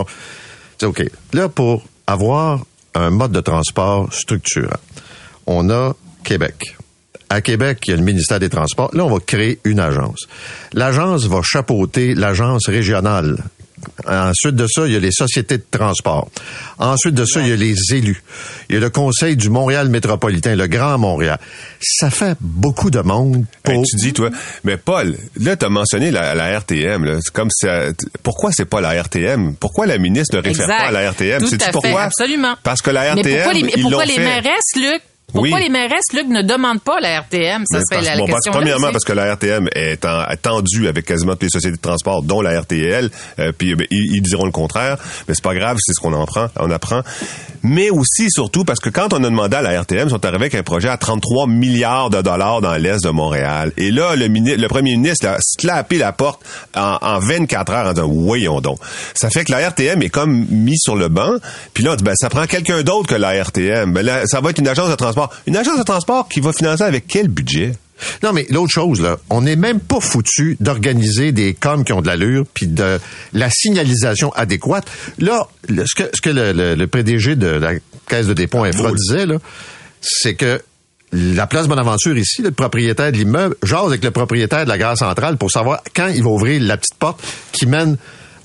C'est 0.79 0.87
OK. 0.87 1.05
Là, 1.33 1.49
pour 1.49 1.85
avoir 2.07 2.65
un 2.95 3.11
mode 3.11 3.33
de 3.33 3.41
transport 3.41 4.13
structurant, 4.13 4.81
on 5.47 5.71
a 5.71 5.95
Québec. 6.25 6.77
À 7.29 7.41
Québec, 7.41 7.79
il 7.87 7.91
y 7.91 7.95
a 7.95 7.97
le 7.97 8.03
ministère 8.03 8.41
des 8.41 8.49
Transports. 8.49 8.91
Là, 8.93 9.05
on 9.05 9.11
va 9.11 9.21
créer 9.21 9.61
une 9.65 9.79
agence. 9.79 10.27
L'agence 10.73 11.27
va 11.27 11.43
chapeauter 11.43 12.15
l'agence 12.15 12.67
régionale. 12.69 13.45
Ensuite 14.07 14.55
de 14.57 14.67
ça, 14.67 14.87
il 14.87 14.93
y 14.93 14.97
a 14.97 15.01
les 15.01 15.13
sociétés 15.13 15.59
de 15.59 15.65
transport. 15.71 16.29
Ensuite 16.79 17.15
de 17.15 17.25
ça, 17.25 17.41
il 17.41 17.49
y 17.49 17.53
a 17.53 17.57
les 17.57 17.75
élus. 17.93 18.23
Il 18.69 18.75
y 18.75 18.77
a 18.77 18.81
le 18.81 18.91
conseil 18.91 19.37
du 19.37 19.51
Montréal 19.51 19.89
métropolitain, 19.89 20.55
le 20.57 20.67
Grand 20.67 20.99
Montréal. 20.99 21.39
Ça 21.81 22.11
fait 22.11 22.37
beaucoup 22.41 22.91
de 22.91 23.01
monde 23.01 23.45
pour... 23.63 23.75
Hey, 23.75 23.83
tu 23.83 23.97
dis, 23.97 24.13
toi, 24.13 24.31
mais 24.65 24.77
Paul, 24.77 25.17
là, 25.39 25.57
tu 25.57 25.65
as 25.65 25.69
mentionné 25.69 26.11
la, 26.11 26.35
la 26.35 26.59
RTM. 26.59 27.05
là. 27.05 27.19
Comme 27.33 27.51
ça. 27.51 27.87
Pourquoi 28.23 28.51
c'est 28.53 28.65
pas 28.65 28.81
la 28.81 29.01
RTM? 29.03 29.55
Pourquoi 29.57 29.87
la 29.87 29.99
ministre 29.99 30.37
ne 30.37 30.43
réfère 30.43 30.67
pas 30.67 30.89
à 30.89 30.91
la 30.91 31.11
RTM? 31.11 31.41
Tout 31.43 31.55
à 31.61 31.65
fait, 31.67 31.73
pourquoi? 31.73 32.03
absolument. 32.03 32.55
Parce 32.63 32.83
que 32.83 32.91
la 32.91 33.15
RTM, 33.15 33.23
Mais 33.25 33.35
pourquoi 33.37 33.53
les, 33.53 33.61
ils 33.77 33.83
pourquoi 33.83 34.05
l'ont 34.05 34.09
les 34.09 34.15
fait. 34.15 34.25
mairesses, 34.25 34.77
Luc? 34.77 35.03
Pourquoi 35.33 35.59
Oui. 35.59 35.63
les 35.65 35.69
mairesses, 35.69 36.13
Luc, 36.13 36.29
ne 36.29 36.43
demandent 36.43 36.81
pas 36.81 37.01
la 37.01 37.21
RTM? 37.21 37.65
Ça 37.67 37.81
serait 37.81 38.03
la, 38.03 38.17
bon, 38.17 38.27
question. 38.27 38.53
premièrement, 38.53 38.93
parce 38.93 39.05
que 39.05 39.13
la 39.13 39.35
RTM 39.35 39.69
est 39.75 40.05
en, 40.05 40.25
tendue 40.41 40.89
avec 40.89 41.05
quasiment 41.05 41.33
toutes 41.33 41.45
les 41.45 41.49
sociétés 41.51 41.77
de 41.77 41.83
transport, 41.83 42.23
dont 42.23 42.41
la 42.41 42.61
RTL, 42.61 43.11
euh, 43.39 43.53
puis 43.57 43.75
ben, 43.75 43.87
ils, 43.91 44.17
ils 44.17 44.23
diront 44.23 44.45
le 44.45 44.53
contraire, 44.53 44.97
mais 45.29 45.35
c'est 45.35 45.45
pas 45.45 45.55
grave, 45.55 45.77
c'est 45.81 45.93
ce 45.93 46.01
qu'on 46.01 46.13
en 46.13 46.27
prend, 46.27 46.49
on 46.59 46.71
apprend. 46.71 47.03
Mais 47.63 47.91
aussi, 47.91 48.31
surtout, 48.31 48.65
parce 48.65 48.81
que 48.81 48.89
quand 48.89 49.13
on 49.13 49.19
a 49.19 49.29
demandé 49.29 49.57
à 49.57 49.63
la 49.63 49.81
RTM, 49.83 50.09
ils 50.09 50.11
sont 50.11 50.25
arrivés 50.25 50.45
avec 50.45 50.55
un 50.55 50.63
projet 50.63 50.89
à 50.89 50.97
33 50.97 51.47
milliards 51.47 52.09
de 52.09 52.23
dollars 52.23 52.61
dans 52.61 52.75
l'est 52.77 53.05
de 53.05 53.11
Montréal. 53.11 53.73
Et 53.77 53.91
là, 53.91 54.17
le, 54.17 54.67
premier 54.69 54.97
ministre 54.97 55.27
a 55.27 55.37
slappé 55.41 55.99
la 55.99 56.13
porte 56.13 56.41
en, 56.75 56.97
en 57.03 57.19
24 57.19 57.73
heures 57.73 57.87
en 57.89 57.93
disant, 57.93 58.09
voyons 58.09 58.61
donc. 58.61 58.79
Ça 59.15 59.29
fait 59.29 59.45
que 59.45 59.53
la 59.53 59.69
RTM 59.69 60.03
est 60.03 60.09
comme 60.09 60.47
mis 60.49 60.79
sur 60.79 60.97
le 60.97 61.09
banc, 61.09 61.33
puis 61.75 61.85
là, 61.85 61.93
on 61.93 61.97
dit, 61.97 62.05
ben, 62.05 62.15
ça 62.17 62.31
prend 62.31 62.47
quelqu'un 62.47 62.83
d'autre 62.83 63.09
que 63.09 63.15
la 63.15 63.33
RTM. 63.43 63.93
Ben, 63.93 64.03
là, 64.03 64.27
ça 64.27 64.41
va 64.41 64.51
être 64.51 64.59
une 64.59 64.69
agence 64.69 64.89
de 64.89 64.95
transport. 64.95 65.20
Une 65.47 65.57
agence 65.57 65.79
de 65.79 65.83
transport 65.85 66.29
qui 66.29 66.41
va 66.41 66.53
financer 66.53 66.83
avec 66.85 67.07
quel 67.07 67.29
budget? 67.29 67.75
Non, 68.23 68.33
mais 68.33 68.47
l'autre 68.49 68.73
chose, 68.73 69.01
là, 69.03 69.19
on 69.29 69.43
n'est 69.43 69.57
même 69.57 69.79
pas 69.79 70.01
foutu 70.01 70.57
d'organiser 70.61 71.33
des 71.33 71.53
coms 71.53 71.85
qui 71.85 71.93
ont 71.93 72.01
de 72.01 72.07
l'allure, 72.07 72.45
puis 72.55 72.67
de 72.67 72.99
la 73.35 73.51
signalisation 73.51 74.33
adéquate. 74.33 74.91
Là, 75.19 75.47
le- 75.69 75.85
ce 75.87 75.95
que, 75.95 76.09
ce 76.15 76.23
que 76.23 76.31
le, 76.31 76.53
le- 76.53 76.75
le 76.75 76.87
PDG 76.87 77.37
de 77.37 77.47
la 77.49 77.73
Caisse 78.09 78.27
de 78.27 78.33
dépôt 78.33 78.65
Infra 78.65 78.91
disait, 78.93 79.27
là, 79.27 79.37
c'est 80.01 80.35
que 80.35 80.63
la 81.13 81.47
place 81.47 81.67
Bonaventure 81.69 82.17
ici, 82.17 82.41
le 82.41 82.53
propriétaire 82.53 83.13
de 83.13 83.17
l'immeuble, 83.19 83.57
jase 83.65 83.87
avec 83.87 84.03
le 84.03 84.13
propriétaire 84.13 84.65
de 84.65 84.69
la 84.71 84.79
gare 84.79 84.97
centrale 84.97 85.37
pour 85.37 85.51
savoir 85.51 85.83
quand 85.95 86.07
il 86.09 86.23
va 86.23 86.31
ouvrir 86.31 86.63
la 86.63 86.77
petite 86.79 86.95
porte 86.99 87.21
qui 87.53 87.67
mène 87.67 87.97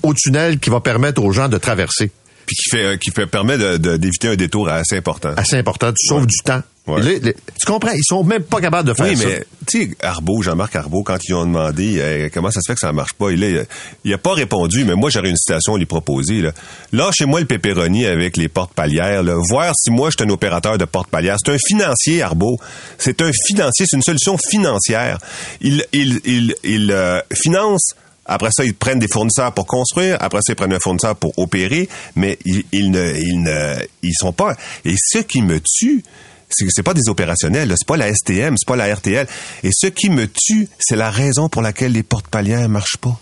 au 0.02 0.12
tunnel 0.12 0.58
qui 0.58 0.68
va 0.68 0.80
permettre 0.80 1.22
aux 1.22 1.32
gens 1.32 1.48
de 1.48 1.56
traverser. 1.58 2.10
Puis 2.46 2.56
qui 2.56 2.70
fait 2.70 2.84
euh, 2.84 2.96
qui 2.96 3.10
fait 3.10 3.26
permet 3.26 3.58
de- 3.58 3.76
de- 3.76 3.96
d'éviter 3.96 4.28
un 4.28 4.36
détour 4.36 4.68
assez 4.68 4.96
important. 4.96 5.32
Assez 5.36 5.56
important, 5.56 5.92
tu 5.92 6.06
sauves 6.06 6.26
du 6.26 6.36
temps. 6.44 6.62
Ouais. 6.86 7.02
Les- 7.02 7.18
les- 7.18 7.34
tu 7.34 7.66
comprends? 7.66 7.90
Ils 7.90 8.04
sont 8.04 8.22
même 8.22 8.44
pas 8.44 8.60
capables 8.60 8.88
de 8.88 8.94
faire 8.94 9.06
Oui, 9.06 9.16
ça. 9.16 9.26
mais 9.26 9.44
tu 9.66 9.82
sais, 9.88 9.96
Arbeau, 10.02 10.40
Jean-Marc 10.40 10.76
Arbeau, 10.76 11.02
quand 11.02 11.18
ils 11.28 11.34
ont 11.34 11.44
demandé 11.44 11.96
euh, 11.98 12.28
comment 12.32 12.52
ça 12.52 12.60
se 12.60 12.70
fait 12.70 12.74
que 12.74 12.80
ça 12.80 12.92
marche 12.92 13.12
pas, 13.14 13.32
il 13.32 13.42
a, 13.44 13.62
il 14.04 14.14
a 14.14 14.18
pas 14.18 14.34
répondu, 14.34 14.84
mais 14.84 14.94
moi 14.94 15.10
j'aurais 15.10 15.30
une 15.30 15.36
citation 15.36 15.74
à 15.74 15.78
lui 15.78 15.86
proposer. 15.86 16.42
Là. 16.42 16.52
Lâchez-moi 16.92 17.40
le 17.40 17.46
pépéroni 17.46 18.06
avec 18.06 18.36
les 18.36 18.46
portes 18.48 18.72
palières. 18.72 19.24
Là. 19.24 19.34
Voir 19.50 19.72
si 19.76 19.90
moi 19.90 20.10
je 20.10 20.16
suis 20.22 20.30
un 20.30 20.32
opérateur 20.32 20.78
de 20.78 20.84
porte 20.84 21.10
palières. 21.10 21.38
C'est 21.44 21.52
un 21.52 21.58
financier, 21.58 22.22
Arbeau. 22.22 22.56
C'est 22.98 23.20
un 23.20 23.32
financier, 23.46 23.86
c'est 23.88 23.96
une 23.96 24.02
solution 24.02 24.38
financière. 24.38 25.18
Il, 25.60 25.84
il, 25.92 26.20
il, 26.24 26.54
il 26.62 26.92
euh, 26.92 27.20
finance 27.34 27.94
après 28.26 28.50
ça, 28.52 28.64
ils 28.64 28.74
prennent 28.74 28.98
des 28.98 29.08
fournisseurs 29.08 29.52
pour 29.52 29.66
construire. 29.66 30.16
Après 30.20 30.40
ça, 30.42 30.52
ils 30.52 30.56
prennent 30.56 30.72
un 30.72 30.80
fournisseur 30.80 31.16
pour 31.16 31.38
opérer. 31.38 31.88
Mais 32.14 32.38
ils, 32.44 32.90
ne, 32.90 33.14
ils 33.16 33.42
ne, 33.42 33.76
ils 34.02 34.14
sont 34.14 34.32
pas. 34.32 34.56
Et 34.84 34.94
ce 34.96 35.18
qui 35.18 35.42
me 35.42 35.60
tue, 35.60 36.02
c'est 36.48 36.64
que 36.64 36.70
c'est 36.72 36.82
pas 36.82 36.94
des 36.94 37.08
opérationnels. 37.08 37.72
C'est 37.76 37.86
pas 37.86 37.96
la 37.96 38.12
STM, 38.12 38.56
c'est 38.56 38.66
pas 38.66 38.76
la 38.76 38.94
RTL. 38.94 39.26
Et 39.62 39.70
ce 39.72 39.86
qui 39.86 40.10
me 40.10 40.26
tue, 40.26 40.68
c'est 40.78 40.96
la 40.96 41.10
raison 41.10 41.48
pour 41.48 41.62
laquelle 41.62 41.92
les 41.92 42.02
porte 42.02 42.28
palières 42.28 42.68
marchent 42.68 42.98
pas. 42.98 43.18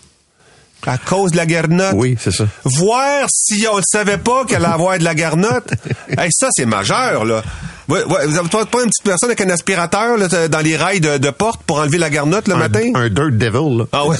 À 0.87 0.99
cause 0.99 1.31
de 1.33 1.37
la 1.37 1.47
garnotte. 1.47 1.95
Oui, 1.95 2.17
c'est 2.21 2.31
ça. 2.33 2.45
Voir 2.65 3.27
si 3.29 3.67
on 3.73 3.77
ne 3.79 3.83
savait 3.87 4.19
pas 4.19 4.45
qu'elle 4.45 4.65
allait 4.65 4.75
avoir 4.75 4.99
de 4.99 5.05
la 5.05 5.15
garnotte. 5.15 5.71
hey, 6.19 6.29
ça, 6.31 6.49
c'est 6.53 6.67
majeur, 6.67 7.25
là. 7.25 7.43
Ouais, 7.89 8.03
ouais, 8.05 8.27
vous 8.27 8.39
avez 8.39 8.49
pas 8.49 8.65
pas 8.65 8.79
une 8.83 8.89
petite 8.89 9.05
personne 9.05 9.29
avec 9.29 9.43
un 9.43 9.51
aspirateur 9.51 10.17
là, 10.17 10.49
dans 10.49 10.61
les 10.61 10.75
rails 10.75 11.01
de, 11.01 11.19
de 11.19 11.31
porte 11.31 11.63
pour 11.65 11.81
enlever 11.81 11.99
la 11.99 12.09
garnotte 12.09 12.49
le 12.49 12.55
Un, 12.55 12.59
matin? 12.59 12.91
un 12.95 13.09
dirt 13.11 13.33
devil, 13.33 13.79
là. 13.79 13.85
Ah 13.93 14.07
ouais. 14.07 14.17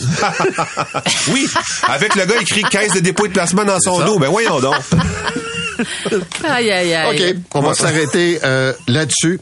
oui, 1.33 1.49
avec 1.89 2.15
le 2.15 2.27
gars 2.27 2.35
écrit 2.41 2.63
caisse 2.65 2.93
de 2.93 3.01
dépôt 3.01 3.25
et 3.25 3.29
de 3.29 3.33
placement 3.33 3.65
dans 3.65 3.81
son 3.81 4.01
ça. 4.01 4.05
dos. 4.05 4.19
Ben 4.19 4.29
voyons 4.29 4.61
donc. 4.61 4.75
Aïe, 6.45 6.71
aïe, 6.71 6.95
aïe. 6.95 7.33
OK, 7.33 7.37
on 7.55 7.61
va 7.63 7.75
s'arrêter 7.75 8.39
euh, 8.45 8.73
là-dessus. 8.87 9.41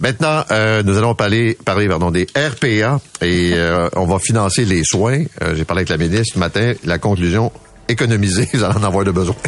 Maintenant, 0.00 0.44
euh, 0.50 0.82
nous 0.82 0.96
allons 0.96 1.14
parler, 1.14 1.58
parler 1.62 1.86
pardon, 1.86 2.10
des 2.10 2.26
RPA 2.34 3.00
et 3.20 3.52
euh, 3.54 3.88
on 3.94 4.06
va 4.06 4.18
financer 4.18 4.64
les 4.64 4.82
soins. 4.82 5.24
Euh, 5.42 5.54
J'ai 5.54 5.66
parlé 5.66 5.80
avec 5.80 5.90
la 5.90 5.98
ministre 5.98 6.34
ce 6.34 6.38
matin. 6.38 6.72
La 6.84 6.98
conclusion, 6.98 7.52
économiser, 7.86 8.48
vous 8.54 8.64
allez 8.64 8.78
en 8.78 8.82
avoir 8.82 9.04
de 9.04 9.10
besoin. 9.10 9.36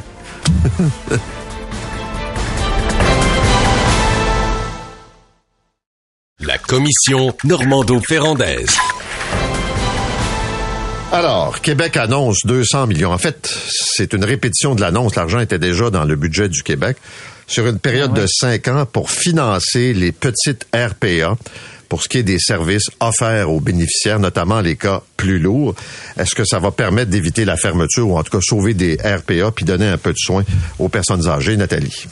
La 6.45 6.59
commission 6.59 7.35
Normando-Ferrandaise. 7.45 8.77
Alors, 11.13 11.61
Québec 11.61 11.97
annonce 11.97 12.39
200 12.45 12.89
millions. 12.89 13.13
En 13.13 13.19
fait, 13.19 13.47
c'est 13.71 14.13
une 14.13 14.25
répétition 14.25 14.75
de 14.75 14.81
l'annonce. 14.81 15.15
L'argent 15.15 15.39
était 15.39 15.59
déjà 15.59 15.91
dans 15.91 16.05
le 16.05 16.17
budget 16.17 16.49
du 16.49 16.63
Québec 16.63 16.97
sur 17.53 17.67
une 17.67 17.79
période 17.79 18.15
de 18.15 18.25
cinq 18.27 18.69
ans 18.69 18.87
pour 18.87 19.11
financer 19.11 19.93
les 19.93 20.11
petites 20.11 20.67
RPA 20.75 21.37
pour 21.91 22.03
ce 22.03 22.09
qui 22.09 22.17
est 22.17 22.23
des 22.23 22.39
services 22.39 22.89
offerts 22.99 23.51
aux 23.51 23.61
bénéficiaires, 23.61 24.19
notamment 24.19 24.63
les 24.63 24.77
cas 24.77 25.03
plus 25.19 25.39
lourds. 25.39 25.75
Est-ce 26.19 26.35
que 26.35 26.47
ça 26.47 26.59
va 26.59 26.71
permettre 26.71 27.11
d'éviter 27.11 27.45
la 27.45 27.59
fermeture 27.59 28.09
ou 28.09 28.17
en 28.17 28.23
tout 28.23 28.31
cas 28.31 28.43
sauver 28.43 28.73
des 28.73 28.95
RPA 28.95 29.53
puis 29.55 29.67
donner 29.67 29.87
un 29.87 29.99
peu 29.99 30.13
de 30.13 30.19
soin 30.19 30.45
aux 30.79 30.89
personnes 30.89 31.29
âgées, 31.29 31.59
Nathalie? 31.59 32.07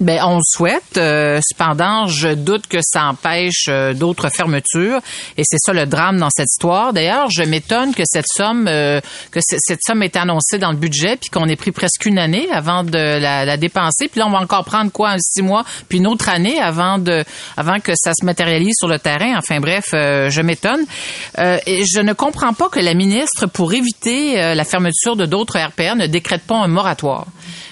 Ben, 0.00 0.20
on 0.24 0.36
le 0.36 0.42
souhaite. 0.44 0.96
Euh, 0.96 1.40
cependant, 1.42 2.06
je 2.06 2.28
doute 2.28 2.68
que 2.68 2.78
ça 2.82 3.06
empêche 3.06 3.66
euh, 3.68 3.94
d'autres 3.94 4.28
fermetures. 4.28 5.00
Et 5.36 5.42
c'est 5.44 5.58
ça 5.58 5.72
le 5.72 5.86
drame 5.86 6.18
dans 6.18 6.30
cette 6.30 6.46
histoire. 6.46 6.92
D'ailleurs, 6.92 7.30
je 7.30 7.42
m'étonne 7.42 7.92
que 7.92 8.04
cette 8.06 8.28
somme, 8.28 8.68
euh, 8.68 9.00
que 9.32 9.40
cette 9.42 9.80
somme 9.84 10.04
est 10.04 10.14
annoncée 10.14 10.58
dans 10.58 10.70
le 10.70 10.76
budget, 10.76 11.16
puis 11.16 11.30
qu'on 11.30 11.48
ait 11.48 11.56
pris 11.56 11.72
presque 11.72 12.06
une 12.06 12.18
année 12.18 12.48
avant 12.52 12.84
de 12.84 12.96
la, 12.96 13.56
dépenser. 13.56 14.06
Puis 14.06 14.20
là, 14.20 14.28
on 14.28 14.30
va 14.30 14.38
encore 14.38 14.64
prendre 14.64 14.92
quoi, 14.92 15.16
six 15.18 15.42
mois, 15.42 15.64
puis 15.88 15.98
une 15.98 16.06
autre 16.06 16.28
année 16.28 16.60
avant 16.60 16.98
de, 16.98 17.24
avant 17.56 17.80
que 17.80 17.92
ça 17.96 18.12
se 18.14 18.24
matérialise 18.24 18.74
sur 18.78 18.86
le 18.86 19.00
terrain. 19.00 19.36
Enfin 19.36 19.58
bref, 19.58 19.86
je 19.92 20.40
m'étonne. 20.42 20.84
et 21.38 21.84
je 21.84 22.00
ne 22.00 22.12
comprends 22.12 22.52
pas 22.52 22.68
que 22.68 22.78
la 22.78 22.94
ministre, 22.94 23.46
pour 23.46 23.72
éviter 23.72 24.54
la 24.54 24.64
fermeture 24.64 25.16
de 25.16 25.26
d'autres 25.26 25.58
RPR, 25.58 25.96
ne 25.96 26.06
décrète 26.06 26.42
pas 26.42 26.56
un 26.56 26.68
moratoire. 26.68 27.26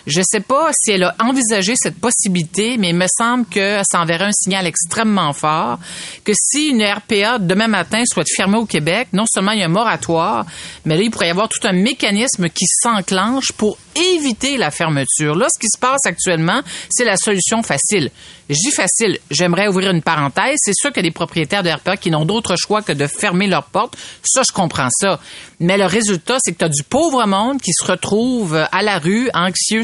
Je 0.06 0.22
sais 0.22 0.40
pas 0.40 0.70
si 0.72 0.92
elle 0.92 1.02
a 1.02 1.16
envisagé 1.18 1.74
cette 1.76 1.98
possibilité, 1.98 2.76
mais 2.78 2.90
il 2.90 2.96
me 2.96 3.06
semble 3.08 3.44
que 3.46 3.80
ça 3.82 4.00
enverrait 4.00 4.26
un 4.26 4.32
signal 4.32 4.66
extrêmement 4.66 5.32
fort 5.32 5.78
que 6.24 6.32
si 6.34 6.68
une 6.68 6.82
RPA 6.82 7.38
demain 7.38 7.66
matin 7.66 8.02
soit 8.06 8.24
fermée 8.28 8.58
au 8.58 8.66
Québec, 8.66 9.08
non 9.12 9.24
seulement 9.26 9.52
il 9.52 9.60
y 9.60 9.62
a 9.62 9.66
un 9.66 9.68
moratoire, 9.68 10.46
mais 10.84 10.96
là, 10.96 11.02
il 11.02 11.10
pourrait 11.10 11.28
y 11.28 11.30
avoir 11.30 11.48
tout 11.48 11.58
un 11.64 11.72
mécanisme 11.72 12.48
qui 12.48 12.66
s'enclenche 12.66 13.52
pour 13.56 13.78
éviter 13.96 14.56
la 14.56 14.70
fermeture. 14.70 15.34
Là, 15.34 15.46
ce 15.52 15.58
qui 15.58 15.68
se 15.68 15.78
passe 15.78 16.04
actuellement, 16.04 16.60
c'est 16.90 17.04
la 17.04 17.16
solution 17.16 17.62
facile. 17.62 18.10
Je 18.48 18.54
dis 18.54 18.70
facile, 18.70 19.18
j'aimerais 19.30 19.66
ouvrir 19.66 19.90
une 19.90 20.02
parenthèse. 20.02 20.58
C'est 20.58 20.74
sûr 20.74 20.90
qu'il 20.92 21.02
y 21.02 21.06
a 21.06 21.08
des 21.08 21.14
propriétaires 21.14 21.64
de 21.64 21.70
RPA 21.70 21.96
qui 21.96 22.10
n'ont 22.10 22.24
d'autre 22.24 22.54
choix 22.56 22.80
que 22.80 22.92
de 22.92 23.06
fermer 23.06 23.48
leurs 23.48 23.64
portes. 23.64 23.96
Ça, 24.22 24.42
je 24.46 24.52
comprends 24.52 24.88
ça. 24.90 25.18
Mais 25.58 25.76
le 25.78 25.86
résultat, 25.86 26.36
c'est 26.38 26.52
que 26.52 26.58
tu 26.58 26.64
as 26.64 26.68
du 26.68 26.84
pauvre 26.84 27.26
monde 27.26 27.60
qui 27.60 27.72
se 27.72 27.84
retrouve 27.84 28.54
à 28.70 28.82
la 28.82 28.98
rue, 28.98 29.30
anxieux, 29.34 29.82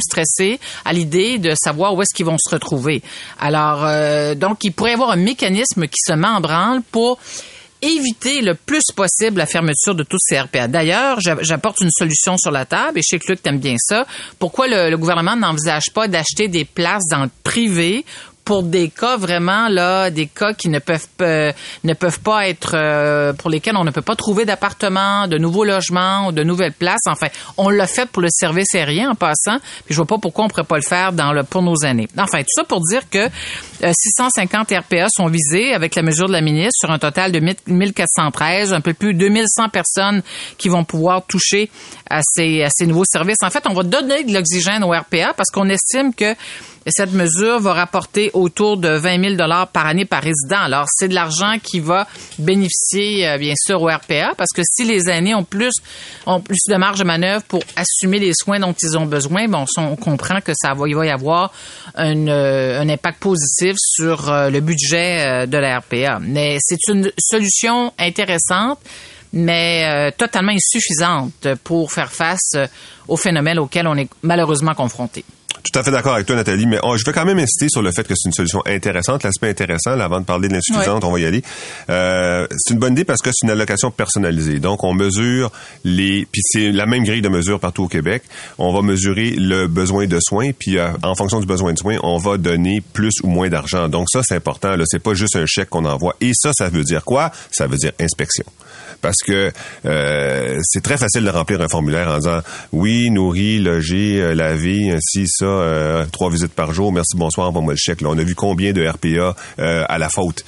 à 0.84 0.92
l'idée 0.92 1.38
de 1.38 1.54
savoir 1.54 1.94
où 1.94 2.02
est-ce 2.02 2.14
qu'ils 2.14 2.26
vont 2.26 2.38
se 2.38 2.50
retrouver. 2.50 3.02
Alors, 3.40 3.84
euh, 3.84 4.34
donc, 4.34 4.58
il 4.64 4.72
pourrait 4.72 4.90
y 4.90 4.94
avoir 4.94 5.10
un 5.10 5.16
mécanisme 5.16 5.86
qui 5.86 5.98
se 6.04 6.12
met 6.12 6.26
en 6.26 6.40
branle 6.40 6.82
pour 6.90 7.18
éviter 7.82 8.42
le 8.42 8.54
plus 8.54 8.84
possible 8.94 9.38
la 9.38 9.46
fermeture 9.46 9.94
de 9.94 10.04
tous 10.04 10.18
ces 10.20 10.38
RPA. 10.38 10.68
D'ailleurs, 10.68 11.18
j'apporte 11.20 11.80
une 11.80 11.90
solution 11.90 12.36
sur 12.36 12.52
la 12.52 12.64
table 12.64 12.98
et 12.98 13.02
je 13.02 13.08
sais 13.08 13.18
que 13.18 13.26
Luc 13.28 13.42
t'aime 13.42 13.58
bien 13.58 13.74
ça. 13.78 14.06
Pourquoi 14.38 14.68
le 14.68 14.96
gouvernement 14.96 15.34
n'envisage 15.34 15.86
pas 15.92 16.06
d'acheter 16.06 16.46
des 16.46 16.64
places 16.64 17.08
dans 17.10 17.24
le 17.24 17.30
privé 17.42 18.04
pour 18.44 18.62
des 18.62 18.88
cas 18.88 19.16
vraiment 19.16 19.68
là, 19.68 20.10
des 20.10 20.26
cas 20.26 20.52
qui 20.52 20.68
ne 20.68 20.78
peuvent 20.78 21.08
pas, 21.16 21.52
ne 21.84 21.94
peuvent 21.94 22.20
pas 22.20 22.48
être 22.48 22.72
euh, 22.74 23.32
pour 23.32 23.50
lesquels 23.50 23.76
on 23.76 23.84
ne 23.84 23.90
peut 23.90 24.02
pas 24.02 24.16
trouver 24.16 24.44
d'appartement, 24.44 25.28
de 25.28 25.38
nouveaux 25.38 25.64
logements 25.64 26.26
ou 26.26 26.32
de 26.32 26.42
nouvelles 26.42 26.72
places. 26.72 27.02
Enfin, 27.08 27.28
on 27.56 27.68
l'a 27.68 27.86
fait 27.86 28.08
pour 28.08 28.22
le 28.22 28.28
service 28.30 28.74
aérien 28.74 29.10
en 29.10 29.14
passant. 29.14 29.58
Puis 29.84 29.94
je 29.94 29.96
vois 29.96 30.06
pas 30.06 30.18
pourquoi 30.18 30.46
on 30.46 30.48
pourrait 30.48 30.64
pas 30.64 30.76
le 30.76 30.82
faire 30.82 31.12
dans 31.12 31.32
le 31.32 31.44
pour 31.44 31.62
nos 31.62 31.84
années. 31.84 32.08
Enfin, 32.18 32.40
tout 32.40 32.48
ça 32.54 32.64
pour 32.64 32.80
dire 32.80 33.02
que 33.10 33.28
650 33.80 34.72
euh, 34.72 34.80
RPA 34.80 35.06
sont 35.08 35.26
visés 35.26 35.72
avec 35.72 35.94
la 35.94 36.02
mesure 36.02 36.26
de 36.26 36.32
la 36.32 36.40
ministre 36.40 36.78
sur 36.80 36.90
un 36.90 36.98
total 36.98 37.32
de 37.32 37.40
1413, 37.40 38.72
un 38.72 38.80
peu 38.80 38.92
plus 38.92 39.14
de 39.14 39.18
2100 39.18 39.68
personnes 39.68 40.22
qui 40.58 40.68
vont 40.68 40.84
pouvoir 40.84 41.24
toucher 41.26 41.70
à 42.10 42.20
ces, 42.22 42.62
à 42.62 42.68
ces 42.70 42.86
nouveaux 42.86 43.04
services. 43.04 43.42
En 43.42 43.50
fait, 43.50 43.64
on 43.68 43.74
va 43.74 43.82
donner 43.82 44.24
de 44.24 44.32
l'oxygène 44.32 44.82
aux 44.84 44.92
RPA 44.92 45.32
parce 45.36 45.50
qu'on 45.52 45.68
estime 45.68 46.14
que 46.14 46.34
cette 46.90 47.12
mesure 47.12 47.60
va 47.60 47.74
rapporter 47.74 48.30
autour 48.34 48.76
de 48.76 48.88
20 48.88 49.20
000 49.22 49.34
dollars 49.36 49.68
par 49.68 49.86
année 49.86 50.04
par 50.04 50.22
résident. 50.22 50.60
Alors, 50.60 50.86
c'est 50.88 51.08
de 51.08 51.14
l'argent 51.14 51.56
qui 51.62 51.80
va 51.80 52.06
bénéficier, 52.38 53.28
euh, 53.28 53.38
bien 53.38 53.54
sûr, 53.56 53.80
au 53.80 53.86
RPA, 53.86 54.32
parce 54.36 54.50
que 54.54 54.62
si 54.64 54.84
les 54.84 55.08
aînés 55.08 55.34
ont 55.34 55.44
plus, 55.44 55.72
ont 56.26 56.40
plus 56.40 56.58
de 56.68 56.76
marge 56.76 56.98
de 56.98 57.04
manœuvre 57.04 57.44
pour 57.44 57.62
assumer 57.76 58.18
les 58.18 58.32
soins 58.34 58.58
dont 58.58 58.74
ils 58.82 58.98
ont 58.98 59.06
besoin, 59.06 59.46
bon, 59.46 59.64
on 59.76 59.96
comprend 59.96 60.40
que 60.40 60.52
ça 60.54 60.74
va, 60.74 60.88
il 60.88 60.96
va 60.96 61.06
y 61.06 61.10
avoir 61.10 61.52
un, 61.94 62.26
euh, 62.26 62.80
un 62.80 62.88
impact 62.88 63.20
positif 63.20 63.76
sur 63.78 64.28
euh, 64.28 64.50
le 64.50 64.60
budget 64.60 65.46
de 65.46 65.58
la 65.58 65.78
RPA. 65.78 66.18
Mais 66.20 66.56
c'est 66.60 66.88
une 66.88 67.10
solution 67.18 67.92
intéressante 67.98 68.80
mais 69.34 70.12
totalement 70.18 70.52
insuffisante 70.52 71.48
pour 71.64 71.90
faire 71.90 72.12
face 72.12 72.52
aux 73.08 73.16
phénomènes 73.16 73.58
auxquels 73.58 73.86
on 73.86 73.96
est 73.96 74.10
malheureusement 74.22 74.74
confronté. 74.74 75.24
Tout 75.62 75.78
à 75.78 75.84
fait 75.84 75.92
d'accord 75.92 76.14
avec 76.14 76.26
toi, 76.26 76.34
Nathalie, 76.34 76.66
mais 76.66 76.78
je 76.96 77.04
veux 77.06 77.12
quand 77.12 77.24
même 77.24 77.38
insister 77.38 77.68
sur 77.68 77.82
le 77.82 77.92
fait 77.92 78.06
que 78.06 78.14
c'est 78.16 78.28
une 78.28 78.32
solution 78.32 78.62
intéressante. 78.66 79.22
L'aspect 79.22 79.48
intéressant, 79.48 79.94
là, 79.94 80.04
avant 80.04 80.20
de 80.20 80.24
parler 80.24 80.48
de 80.48 80.54
l'insuffisante, 80.54 81.04
on 81.04 81.12
va 81.12 81.20
y 81.20 81.24
aller. 81.24 81.42
Euh, 81.88 82.46
c'est 82.56 82.74
une 82.74 82.80
bonne 82.80 82.92
idée 82.92 83.04
parce 83.04 83.20
que 83.20 83.30
c'est 83.32 83.46
une 83.46 83.50
allocation 83.50 83.90
personnalisée. 83.90 84.58
Donc, 84.58 84.82
on 84.82 84.92
mesure 84.92 85.52
les... 85.84 86.26
Puis 86.30 86.42
c'est 86.44 86.72
la 86.72 86.86
même 86.86 87.04
grille 87.04 87.22
de 87.22 87.28
mesure 87.28 87.60
partout 87.60 87.84
au 87.84 87.88
Québec. 87.88 88.22
On 88.58 88.72
va 88.72 88.82
mesurer 88.82 89.30
le 89.30 89.68
besoin 89.68 90.06
de 90.06 90.18
soins, 90.20 90.50
puis 90.52 90.78
euh, 90.78 90.88
en 91.02 91.14
fonction 91.14 91.38
du 91.38 91.46
besoin 91.46 91.72
de 91.72 91.78
soins, 91.78 91.96
on 92.02 92.18
va 92.18 92.38
donner 92.38 92.82
plus 92.92 93.14
ou 93.22 93.28
moins 93.28 93.48
d'argent. 93.48 93.88
Donc, 93.88 94.08
ça, 94.10 94.22
c'est 94.24 94.34
important. 94.34 94.74
Là, 94.76 94.84
c'est 94.86 95.02
pas 95.02 95.14
juste 95.14 95.36
un 95.36 95.46
chèque 95.46 95.70
qu'on 95.70 95.84
envoie. 95.84 96.16
Et 96.20 96.32
ça, 96.34 96.50
ça 96.52 96.68
veut 96.68 96.82
dire 96.82 97.04
quoi? 97.04 97.30
Ça 97.50 97.66
veut 97.66 97.76
dire 97.76 97.92
inspection 98.00 98.44
parce 99.02 99.18
que 99.18 99.52
euh, 99.84 100.60
c'est 100.62 100.80
très 100.80 100.96
facile 100.96 101.24
de 101.24 101.30
remplir 101.30 101.60
un 101.60 101.68
formulaire 101.68 102.08
en 102.08 102.18
disant 102.18 102.40
oui, 102.72 103.10
nourri, 103.10 103.58
logé, 103.58 104.20
euh, 104.20 104.34
lavé, 104.34 104.92
ainsi 104.92 105.26
ça, 105.26 105.44
euh, 105.60 106.04
trois 106.10 106.30
visites 106.30 106.52
par 106.52 106.72
jour, 106.72 106.92
merci, 106.92 107.16
bonsoir, 107.16 107.48
envoie-moi 107.48 107.74
le 107.74 107.78
chèque. 107.78 108.00
Là, 108.00 108.08
on 108.10 108.18
a 108.18 108.22
vu 108.22 108.34
combien 108.34 108.72
de 108.72 108.86
RPA 108.86 109.36
euh, 109.58 109.84
à 109.88 109.98
la 109.98 110.08
faute. 110.08 110.44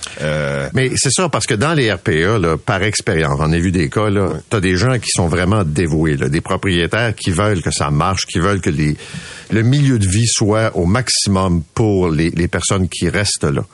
Mais 0.73 0.91
c'est 0.97 1.11
ça, 1.11 1.29
parce 1.29 1.47
que 1.47 1.55
dans 1.55 1.75
les 1.75 1.93
RPA, 1.93 2.39
là, 2.39 2.57
par 2.57 2.83
expérience, 2.83 3.39
on 3.41 3.53
a 3.53 3.59
vu 3.59 3.71
des 3.71 3.89
cas, 3.89 4.11
là, 4.11 4.31
t'as 4.51 4.61
des 4.61 4.77
gens 4.77 4.99
qui 4.99 5.11
sont 5.11 5.29
vraiment 5.29 5.65
dévoués, 5.65 6.17
là, 6.17 6.29
des 6.29 6.41
propriétaires 6.41 7.15
qui 7.15 7.31
veulent 7.31 7.63
que 7.63 7.71
ça 7.71 7.91
marche, 7.91 8.27
qui 8.27 8.39
veulent 8.39 8.61
que 8.61 8.71
les, 8.71 8.97
le 9.51 9.63
milieu 9.63 9.99
de 9.99 10.07
vie 10.07 10.27
soit 10.27 10.77
au 10.77 10.87
maximum 10.87 11.63
pour 11.75 12.09
les, 12.09 12.31
les 12.31 12.49
personnes 12.49 12.89
qui 12.89 13.09
restent 13.09 13.45
là. 13.45 13.65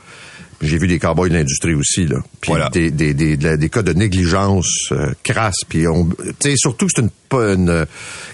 J'ai 0.62 0.78
vu 0.78 0.86
des 0.86 0.98
cowboys 0.98 1.30
de 1.30 1.34
l'industrie 1.34 1.74
aussi, 1.74 2.06
là. 2.06 2.18
Puis 2.40 2.52
des, 2.72 2.90
des, 2.90 3.14
des, 3.14 3.36
des, 3.36 3.68
cas 3.70 3.82
de 3.82 3.92
négligence 3.92 4.92
euh, 4.92 5.12
crasse. 5.22 5.64
Puis 5.68 5.86
on, 5.88 6.08
surtout 6.56 6.86
que 6.86 6.92
c'est 6.94 7.02
une, 7.02 7.10
une 7.32 7.86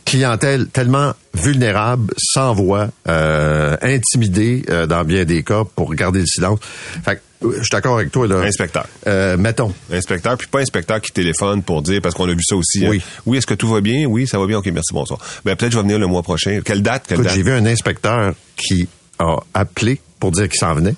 clientèle 0.04 0.66
tellement 0.68 1.12
vulnérable, 1.35 2.12
sans 2.18 2.54
voix, 2.54 2.88
euh, 3.09 3.76
intimidée 3.83 4.64
euh, 4.71 4.87
dans 4.87 5.04
bien 5.04 5.25
des 5.25 5.42
cas 5.45 5.62
pour 5.76 5.95
garder 5.95 6.21
le 6.21 6.26
silence. 6.26 6.59
Fait 7.04 7.21
je 7.42 7.59
suis 7.59 7.68
d'accord 7.71 7.97
avec 7.97 8.11
toi 8.11 8.26
là. 8.26 8.40
Inspecteur. 8.40 8.87
Euh, 9.06 9.37
mettons. 9.37 9.73
Inspecteur, 9.92 10.38
puis 10.38 10.49
pas 10.49 10.61
inspecteur 10.61 11.00
qui 11.00 11.12
téléphone 11.12 11.62
pour 11.62 11.83
dire 11.83 12.00
parce 12.00 12.14
qu'on 12.14 12.28
a 12.28 12.33
vu 12.33 12.42
ça 12.42 12.56
aussi. 12.56 12.85
Hein. 12.85 12.90
Oui. 12.90 13.02
Oui, 13.26 13.38
est-ce 13.38 13.47
que 13.47 13.54
tout 13.54 13.68
va 13.68 13.80
bien? 13.80 14.06
Oui, 14.06 14.26
ça 14.26 14.38
va 14.38 14.47
bien. 14.47 14.59
Ok, 14.59 14.66
merci, 14.66 14.92
bonsoir. 14.92 15.21
Ben 15.45 15.54
peut-être 15.54 15.73
je 15.73 15.76
vais 15.76 15.83
venir 15.83 15.99
le 15.99 16.06
mois 16.06 16.23
prochain. 16.23 16.61
Quelle 16.64 16.83
date? 16.83 17.04
Quelle 17.06 17.28
J'ai 17.28 17.42
vu 17.42 17.52
un 17.52 17.66
inspecteur 17.66 18.35
qui 18.56 18.88
a 19.18 19.37
appelé 19.54 20.00
pour 20.18 20.33
dire 20.33 20.49
qu'il 20.49 20.59
s'en 20.59 20.75
venait 20.75 20.95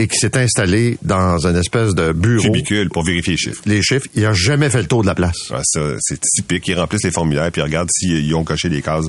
et 0.00 0.06
qui 0.06 0.16
s'est 0.16 0.36
installé 0.36 0.96
dans 1.02 1.46
une 1.46 1.56
espèce 1.56 1.94
de 1.94 2.12
bureau. 2.12 2.42
Cubicule 2.42 2.88
pour 2.88 3.04
vérifier 3.04 3.32
les 3.32 3.38
chiffres. 3.38 3.62
Les 3.66 3.82
chiffres. 3.82 4.06
Il 4.14 4.24
a 4.24 4.32
jamais 4.32 4.70
fait 4.70 4.82
le 4.82 4.86
tour 4.86 5.02
de 5.02 5.08
la 5.08 5.14
place. 5.14 5.36
Ah, 5.50 5.60
ça, 5.64 5.80
c'est 5.98 6.20
typique. 6.20 6.68
Ils 6.68 6.74
remplissent 6.74 7.04
les 7.04 7.10
formulaires 7.10 7.50
puis 7.50 7.60
ils 7.60 7.64
regardent 7.64 7.90
s'ils 7.90 8.34
ont 8.34 8.44
coché 8.44 8.68
les 8.68 8.80
cases. 8.80 9.06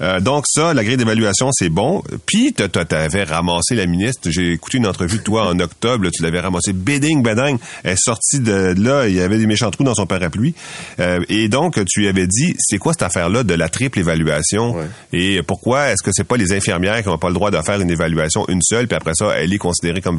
Euh, 0.00 0.20
donc 0.20 0.44
ça, 0.48 0.74
la 0.74 0.82
grille 0.82 0.96
d'évaluation, 0.96 1.50
c'est 1.52 1.68
bon. 1.68 2.02
Puis 2.26 2.52
tu 2.52 2.64
avais 2.94 3.24
ramassé 3.24 3.74
la 3.74 3.86
ministre. 3.86 4.28
J'ai 4.30 4.52
écouté 4.52 4.78
une 4.78 4.86
entrevue 4.86 5.18
de 5.18 5.22
toi 5.22 5.48
en 5.48 5.58
octobre. 5.60 6.08
tu 6.12 6.22
l'avais 6.22 6.40
ramassé. 6.40 6.72
Béding, 6.72 7.22
béding. 7.22 7.58
Elle 7.84 7.92
est 7.92 7.96
sortie 7.96 8.40
de 8.40 8.74
là. 8.76 9.06
Il 9.06 9.14
y 9.14 9.20
avait 9.20 9.38
des 9.38 9.46
méchants 9.46 9.70
trous 9.70 9.84
dans 9.84 9.94
son 9.94 10.06
parapluie. 10.06 10.54
Euh, 10.98 11.20
et 11.28 11.48
donc, 11.48 11.78
tu 11.86 12.00
lui 12.00 12.08
avais 12.08 12.26
dit, 12.26 12.54
c'est 12.58 12.78
quoi 12.78 12.92
cette 12.92 13.02
affaire-là 13.02 13.44
de 13.44 13.54
la 13.54 13.68
triple 13.68 14.00
évaluation? 14.00 14.76
Et 15.12 15.42
pourquoi 15.42 15.90
est-ce 15.90 16.02
que 16.02 16.10
c'est 16.12 16.24
pas 16.24 16.36
les 16.36 16.52
infirmières 16.52 17.02
qui 17.02 17.08
n'ont 17.08 17.18
pas 17.18 17.28
le 17.28 17.34
droit 17.34 17.50
de 17.50 17.60
faire 17.62 17.80
une 17.80 17.90
évaluation 17.90 18.44
une 18.48 18.62
seule, 18.62 18.86
puis 18.86 18.96
après 18.96 19.12
ça, 19.14 19.32
elle 19.36 19.52
est 19.52 19.58
considérée 19.58 20.00
comme 20.00 20.16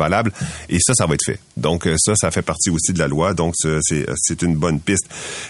et 0.70 0.78
ça, 0.80 0.94
ça 0.94 1.06
va 1.06 1.16
être 1.16 1.26
fait. 1.26 1.40
Donc 1.58 1.88
euh, 1.88 1.96
ça, 1.98 2.16
ça 2.16 2.32
fait 2.32 2.42
partie 2.42 2.70
aussi 2.70 2.94
de 2.94 3.00
la 3.00 3.08
loi. 3.08 3.34
Donc 3.34 3.54
c'est 3.56 4.42
une 4.42 4.56
bonne 4.56 4.80
piste. 4.80 5.06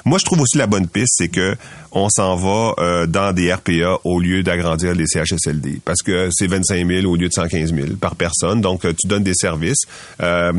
Moi, 0.06 0.20
je 0.20 0.26
trouve 0.26 0.42
aussi 0.42 0.58
la 0.58 0.68
bonne 0.68 0.88
piste, 0.88 1.16
c'est 1.18 1.30
que 1.30 1.56
on 1.96 2.10
s'en 2.10 2.36
va 2.36 2.76
euh, 2.78 3.08
dans 3.08 3.32
des 3.32 3.52
RPA 3.54 4.00
au 4.04 4.20
lieu 4.20 4.44
d'agrandir 4.44 4.94
les 4.94 5.06
CHSLD. 5.08 5.80
Parce 5.84 6.02
que 6.02 6.28
c'est 6.32 6.48
25 6.48 6.86
000 6.86 7.12
au 7.12 7.16
lieu 7.16 7.30
de 7.30 7.34
115 7.34 7.74
000 7.74 7.88
par 8.00 8.16
personne. 8.18 8.60
Donc, 8.60 8.84
euh, 8.84 8.94
tu 9.00 9.08
donnes 9.08 9.24
des 9.24 9.34
services 9.34 9.84
euh, 10.22 10.52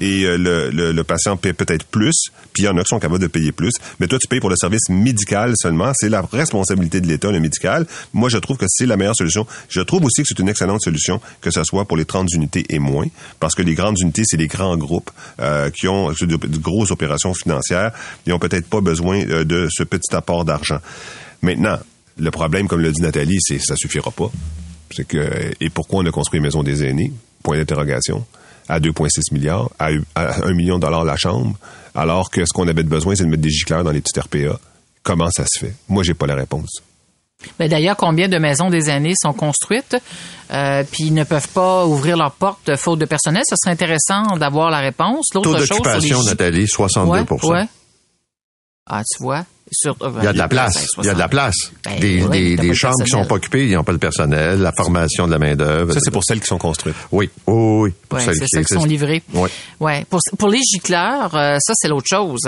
et 0.00 0.24
le, 0.36 0.70
le, 0.70 1.04
patient 1.04 1.36
paie 1.36 1.52
peut-être 1.52 1.84
plus, 1.84 2.30
puis 2.52 2.64
il 2.64 2.66
y 2.66 2.68
en 2.68 2.76
a 2.76 2.80
qui 2.80 2.88
sont 2.88 2.98
capables 2.98 3.20
de 3.20 3.28
payer 3.28 3.52
plus. 3.52 3.72
Mais 4.00 4.08
toi, 4.08 4.18
tu 4.18 4.26
payes 4.26 4.40
pour 4.40 4.50
le 4.50 4.56
service 4.56 4.88
médical 4.88 5.52
seulement. 5.56 5.92
C'est 5.94 6.08
la 6.08 6.22
responsabilité 6.22 7.00
de 7.00 7.06
l'État, 7.06 7.30
le 7.30 7.38
médical. 7.38 7.86
Moi, 8.12 8.28
je 8.28 8.38
trouve 8.38 8.56
que 8.56 8.66
c'est 8.68 8.86
la 8.86 8.96
meilleure 8.96 9.14
solution. 9.14 9.46
Je 9.68 9.80
trouve 9.80 10.04
aussi 10.04 10.22
que 10.22 10.28
c'est 10.28 10.40
une 10.40 10.48
excellente 10.48 10.82
solution 10.82 11.20
que 11.40 11.52
ce 11.52 11.62
soit 11.62 11.84
pour 11.84 11.96
les 11.96 12.04
30 12.04 12.32
unités 12.32 12.64
et 12.70 12.80
moins. 12.80 13.06
Parce 13.40 13.54
que 13.54 13.62
les 13.62 13.74
grandes 13.74 13.98
unités, 14.00 14.22
c'est 14.24 14.36
les 14.36 14.46
grands 14.46 14.76
groupes 14.76 15.10
euh, 15.40 15.70
qui 15.70 15.88
ont 15.88 16.10
de, 16.10 16.58
grosses 16.58 16.90
opérations 16.90 17.34
financières. 17.34 17.92
Ils 18.26 18.32
ont 18.32 18.38
peut-être 18.38 18.66
pas 18.66 18.80
besoin 18.80 19.20
euh, 19.28 19.44
de 19.44 19.68
ce 19.70 19.82
petit 19.82 20.14
apport 20.14 20.44
d'argent. 20.44 20.78
Maintenant, 21.42 21.78
le 22.18 22.30
problème, 22.30 22.68
comme 22.68 22.80
l'a 22.80 22.90
dit 22.90 23.02
Nathalie, 23.02 23.38
c'est 23.40 23.58
ça 23.58 23.76
suffira 23.76 24.10
pas. 24.10 24.30
C'est 24.90 25.06
que 25.06 25.52
et 25.60 25.70
pourquoi 25.70 26.02
on 26.02 26.06
a 26.06 26.10
construit 26.10 26.40
Maison 26.40 26.62
des 26.62 26.84
aînés? 26.84 27.12
Point 27.42 27.58
d'interrogation. 27.58 28.24
À 28.68 28.80
2,6 28.80 29.32
milliards, 29.32 29.70
à, 29.78 29.90
1 30.16 30.52
million 30.54 30.76
de 30.76 30.80
dollars 30.80 31.04
la 31.04 31.16
chambre, 31.16 31.56
alors 31.94 32.30
que 32.30 32.44
ce 32.44 32.52
qu'on 32.52 32.66
avait 32.66 32.82
besoin, 32.82 33.14
c'est 33.14 33.22
de 33.22 33.28
mettre 33.28 33.42
des 33.42 33.50
gicleurs 33.50 33.84
dans 33.84 33.92
les 33.92 34.00
petites 34.00 34.18
RPA. 34.18 34.58
Comment 35.04 35.30
ça 35.30 35.44
se 35.46 35.60
fait? 35.60 35.74
Moi, 35.88 36.02
j'ai 36.02 36.14
pas 36.14 36.26
la 36.26 36.34
réponse. 36.34 36.82
Mais 37.58 37.68
d'ailleurs, 37.68 37.96
combien 37.96 38.28
de 38.28 38.38
maisons 38.38 38.70
des 38.70 38.90
aînés 38.90 39.14
sont 39.20 39.32
construites, 39.32 39.96
euh, 40.52 40.84
puis 40.90 41.10
ne 41.10 41.24
peuvent 41.24 41.48
pas 41.48 41.86
ouvrir 41.86 42.16
leurs 42.16 42.32
portes 42.32 42.76
faute 42.76 42.98
de 42.98 43.04
personnel? 43.04 43.42
Ce 43.48 43.56
serait 43.56 43.72
intéressant 43.72 44.36
d'avoir 44.36 44.70
la 44.70 44.78
réponse. 44.78 45.26
Taux 45.32 45.42
d'occupation, 45.42 46.22
Nathalie, 46.22 46.66
62 46.66 47.10
ouais, 47.10 47.50
ouais. 47.50 47.68
Ah, 48.88 49.02
tu 49.04 49.22
vois. 49.22 49.44
Sur, 49.72 49.96
il 50.00 50.24
y 50.24 50.28
a 50.28 50.32
de 50.32 50.38
la 50.38 50.46
place. 50.46 50.86
Il 50.98 51.06
y 51.06 51.08
a 51.08 51.14
de 51.14 51.18
la 51.18 51.28
place. 51.28 51.72
Ben, 51.84 51.98
des, 51.98 52.22
oui, 52.22 52.30
des, 52.30 52.56
des 52.56 52.74
chambres 52.74 53.02
qui 53.02 53.10
sont 53.10 53.24
pas 53.24 53.34
occupées, 53.34 53.66
ils 53.66 53.74
n'ont 53.74 53.82
pas 53.82 53.92
de 53.92 53.98
personnel, 53.98 54.60
la 54.60 54.70
formation 54.70 55.26
de 55.26 55.32
la 55.32 55.38
main-d'œuvre. 55.38 55.92
Ça, 55.92 55.98
c'est 56.00 56.12
pour 56.12 56.22
celles 56.24 56.40
qui 56.40 56.46
sont 56.46 56.58
construites. 56.58 56.94
Oui. 57.10 57.28
Oh, 57.46 57.82
oui. 57.82 57.92
Pour 58.08 58.20
celles, 58.20 58.38
qui, 58.38 58.64
qui, 58.64 58.74
sont 58.74 58.84
livrées. 58.84 59.22
Oui. 59.34 59.50
Ouais. 59.80 60.04
Pour, 60.08 60.20
pour 60.38 60.48
les 60.50 60.60
gicleurs, 60.60 61.34
euh, 61.34 61.56
ça, 61.58 61.72
c'est 61.74 61.88
l'autre 61.88 62.06
chose. 62.08 62.42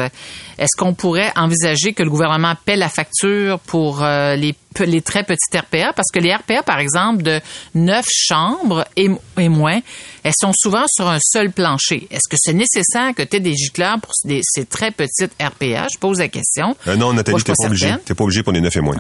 Est-ce 0.59 0.77
qu'on 0.77 0.95
pourrait 0.95 1.33
envisager 1.35 1.93
que 1.93 2.05
le 2.05 2.11
gouvernement 2.11 2.55
paie 2.65 2.77
la 2.77 2.89
facture 2.89 3.59
pour 3.61 4.05
euh, 4.05 4.37
les 4.37 4.55
les 4.85 5.03
très 5.03 5.25
petites 5.25 5.55
RPA 5.55 5.93
parce 5.93 6.11
que 6.13 6.19
les 6.19 6.35
RPA, 6.35 6.63
par 6.63 6.79
exemple, 6.79 7.23
de 7.23 7.41
neuf 7.75 8.07
chambres 8.09 8.85
et, 8.97 9.09
et, 9.39 9.49
moins, 9.49 9.81
elles 10.23 10.35
sont 10.39 10.53
souvent 10.55 10.85
sur 10.89 11.09
un 11.09 11.19
seul 11.21 11.51
plancher. 11.51 12.07
Est-ce 12.11 12.29
que 12.31 12.37
c'est 12.39 12.53
nécessaire 12.53 13.15
que 13.17 13.23
tu 13.23 13.37
aies 13.37 13.41
des 13.41 13.57
gicleurs 13.57 14.01
pour 14.01 14.13
des, 14.25 14.41
ces 14.43 14.67
très 14.67 14.91
petites 14.91 15.33
RPA? 15.41 15.89
Je 15.93 15.99
pose 15.99 16.19
la 16.19 16.29
question. 16.29 16.77
Euh, 16.87 16.97
non, 16.97 17.08
Nathalie, 17.13 17.43
t'es 17.43 17.53
pas, 17.53 17.57
pas 17.63 17.67
obligé. 17.67 17.95
T'es 18.05 18.15
pas 18.15 18.25
obligé 18.25 18.43
pour 18.43 18.53
les 18.53 18.61
neuf 18.61 18.77
et 18.77 18.81
moins. 18.81 18.99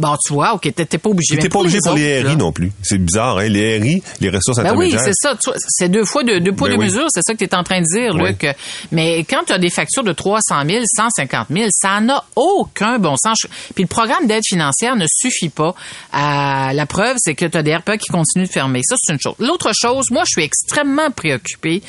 Bon, 0.00 0.16
tu 0.24 0.32
vois, 0.32 0.54
OK, 0.54 0.62
t'es 0.74 0.86
pas 0.96 1.10
obligé. 1.10 1.36
T'es 1.36 1.50
pas 1.50 1.58
obligé 1.58 1.78
pour 1.84 1.94
les, 1.94 2.22
RI 2.22 2.34
non 2.34 2.52
plus. 2.52 2.72
C'est 2.82 2.96
bizarre, 2.96 3.36
hein? 3.38 3.48
Les 3.48 3.78
RI, 3.78 4.02
les 4.20 4.30
ressources 4.30 4.58
ben 4.58 4.74
oui, 4.74 4.94
c'est 4.98 5.12
ça. 5.14 5.36
C'est 5.68 5.90
deux 5.90 6.06
fois 6.06 6.24
deux, 6.24 6.40
deux 6.40 6.52
poids, 6.52 6.68
ben 6.68 6.78
deux 6.78 6.84
mesures. 6.84 7.06
C'est 7.08 7.20
ça 7.22 7.34
que 7.34 7.38
tu 7.38 7.44
es 7.44 7.54
en 7.54 7.62
train 7.62 7.80
de 7.82 7.86
dire, 7.86 8.14
oui. 8.14 8.30
Luc. 8.30 8.46
Mais 8.92 9.18
quand 9.24 9.44
tu 9.46 9.52
as 9.52 9.58
des 9.58 9.68
factures 9.68 10.02
de 10.02 10.12
300 10.12 10.62
000, 10.66 10.84
150 10.96 11.48
000, 11.50 11.68
ça 11.70 12.00
n'a 12.00 12.24
aucun 12.34 12.98
bon 12.98 13.16
sens. 13.16 13.46
Puis 13.74 13.84
le 13.84 13.88
programme 13.88 14.26
d'aide 14.26 14.44
financière 14.46 14.96
ne 14.96 15.06
suffit 15.06 15.50
pas. 15.50 15.74
À... 16.12 16.72
La 16.72 16.86
preuve, 16.86 17.16
c'est 17.18 17.34
que 17.34 17.44
tu 17.44 17.58
as 17.58 17.62
des 17.62 17.76
RPA 17.76 17.98
qui 17.98 18.08
continuent 18.08 18.46
de 18.46 18.50
fermer. 18.50 18.80
Ça, 18.82 18.96
c'est 18.98 19.12
une 19.12 19.20
chose. 19.20 19.34
L'autre 19.38 19.72
chose, 19.78 20.10
moi, 20.10 20.22
je 20.26 20.40
suis 20.40 20.44
extrêmement 20.44 21.10
préoccupée 21.10 21.82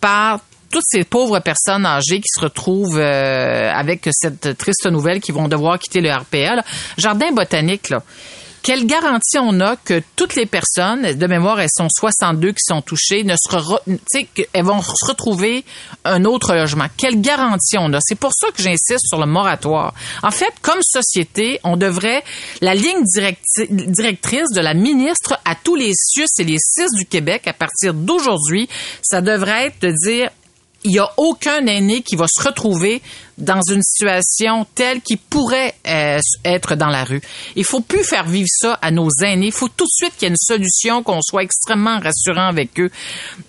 par 0.00 0.40
toutes 0.70 0.84
ces 0.86 1.04
pauvres 1.04 1.40
personnes 1.40 1.86
âgées 1.86 2.20
qui 2.20 2.28
se 2.28 2.40
retrouvent 2.40 2.98
euh, 2.98 3.70
avec 3.72 4.08
cette 4.12 4.56
triste 4.58 4.86
nouvelle 4.86 5.20
qui 5.20 5.32
vont 5.32 5.48
devoir 5.48 5.78
quitter 5.78 6.00
le 6.00 6.12
RPA. 6.12 6.62
Jardin 6.96 7.32
botanique, 7.32 7.90
là. 7.90 8.02
Quelle 8.66 8.84
garantie 8.84 9.38
on 9.38 9.60
a 9.60 9.76
que 9.76 10.02
toutes 10.16 10.34
les 10.34 10.44
personnes, 10.44 11.14
de 11.14 11.26
mémoire, 11.28 11.60
elles 11.60 11.68
sont 11.72 11.86
62 11.88 12.48
qui 12.48 12.64
sont 12.66 12.82
touchées, 12.82 13.22
ne 13.22 13.36
sera, 13.36 13.80
elles 13.86 14.64
vont 14.64 14.82
se 14.82 15.06
retrouver 15.06 15.64
un 16.04 16.24
autre 16.24 16.52
logement? 16.52 16.86
Quelle 16.96 17.20
garantie 17.20 17.76
on 17.78 17.92
a? 17.92 17.98
C'est 18.00 18.18
pour 18.18 18.32
ça 18.34 18.48
que 18.48 18.60
j'insiste 18.60 19.06
sur 19.06 19.20
le 19.20 19.26
moratoire. 19.26 19.94
En 20.24 20.32
fait, 20.32 20.52
comme 20.62 20.80
société, 20.82 21.60
on 21.62 21.76
devrait, 21.76 22.24
la 22.60 22.74
ligne 22.74 23.04
directrice 23.70 24.50
de 24.52 24.60
la 24.60 24.74
ministre 24.74 25.38
à 25.44 25.54
tous 25.54 25.76
les 25.76 25.92
CIUS 25.94 26.26
et 26.40 26.44
les 26.44 26.58
CIS 26.58 26.90
du 26.98 27.06
Québec 27.06 27.46
à 27.46 27.52
partir 27.52 27.94
d'aujourd'hui, 27.94 28.68
ça 29.00 29.20
devrait 29.20 29.66
être 29.66 29.80
de 29.80 29.92
dire 29.92 30.30
il 30.84 30.92
n'y 30.92 30.98
a 30.98 31.10
aucun 31.16 31.66
aîné 31.66 32.02
qui 32.02 32.16
va 32.16 32.26
se 32.28 32.42
retrouver 32.42 33.02
dans 33.38 33.60
une 33.70 33.82
situation 33.82 34.66
telle 34.74 35.00
qu'il 35.02 35.18
pourrait 35.18 35.74
euh, 35.86 36.18
être 36.44 36.74
dans 36.74 36.88
la 36.88 37.04
rue. 37.04 37.20
Il 37.54 37.64
faut 37.64 37.80
plus 37.80 38.04
faire 38.04 38.26
vivre 38.26 38.48
ça 38.48 38.78
à 38.80 38.90
nos 38.90 39.08
aînés. 39.22 39.46
Il 39.46 39.52
faut 39.52 39.68
tout 39.68 39.84
de 39.84 39.90
suite 39.90 40.12
qu'il 40.16 40.22
y 40.22 40.26
ait 40.26 40.30
une 40.30 40.36
solution, 40.36 41.02
qu'on 41.02 41.20
soit 41.22 41.42
extrêmement 41.42 41.98
rassurant 41.98 42.48
avec 42.48 42.78
eux. 42.80 42.90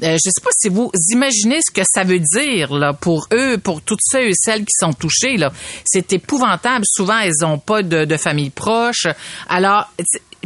Euh, 0.04 0.08
je 0.08 0.14
ne 0.14 0.18
sais 0.18 0.42
pas 0.44 0.50
si 0.58 0.70
vous 0.70 0.92
imaginez 1.12 1.60
ce 1.62 1.72
que 1.72 1.86
ça 1.88 2.04
veut 2.04 2.20
dire 2.20 2.74
là, 2.74 2.94
pour 2.94 3.28
eux, 3.34 3.58
pour 3.58 3.82
toutes 3.82 4.02
ceux 4.04 4.30
et 4.30 4.34
celles 4.36 4.66
qui 4.66 4.76
sont 4.78 4.94
touchés. 4.94 5.38
C'est 5.86 6.12
épouvantable. 6.14 6.86
Souvent, 6.86 7.20
elles 7.20 7.34
n'ont 7.42 7.60
pas 7.60 7.84
de, 7.84 8.04
de 8.06 8.18
famille 8.18 8.50
proche. 8.50 9.08
Alors, 9.48 9.90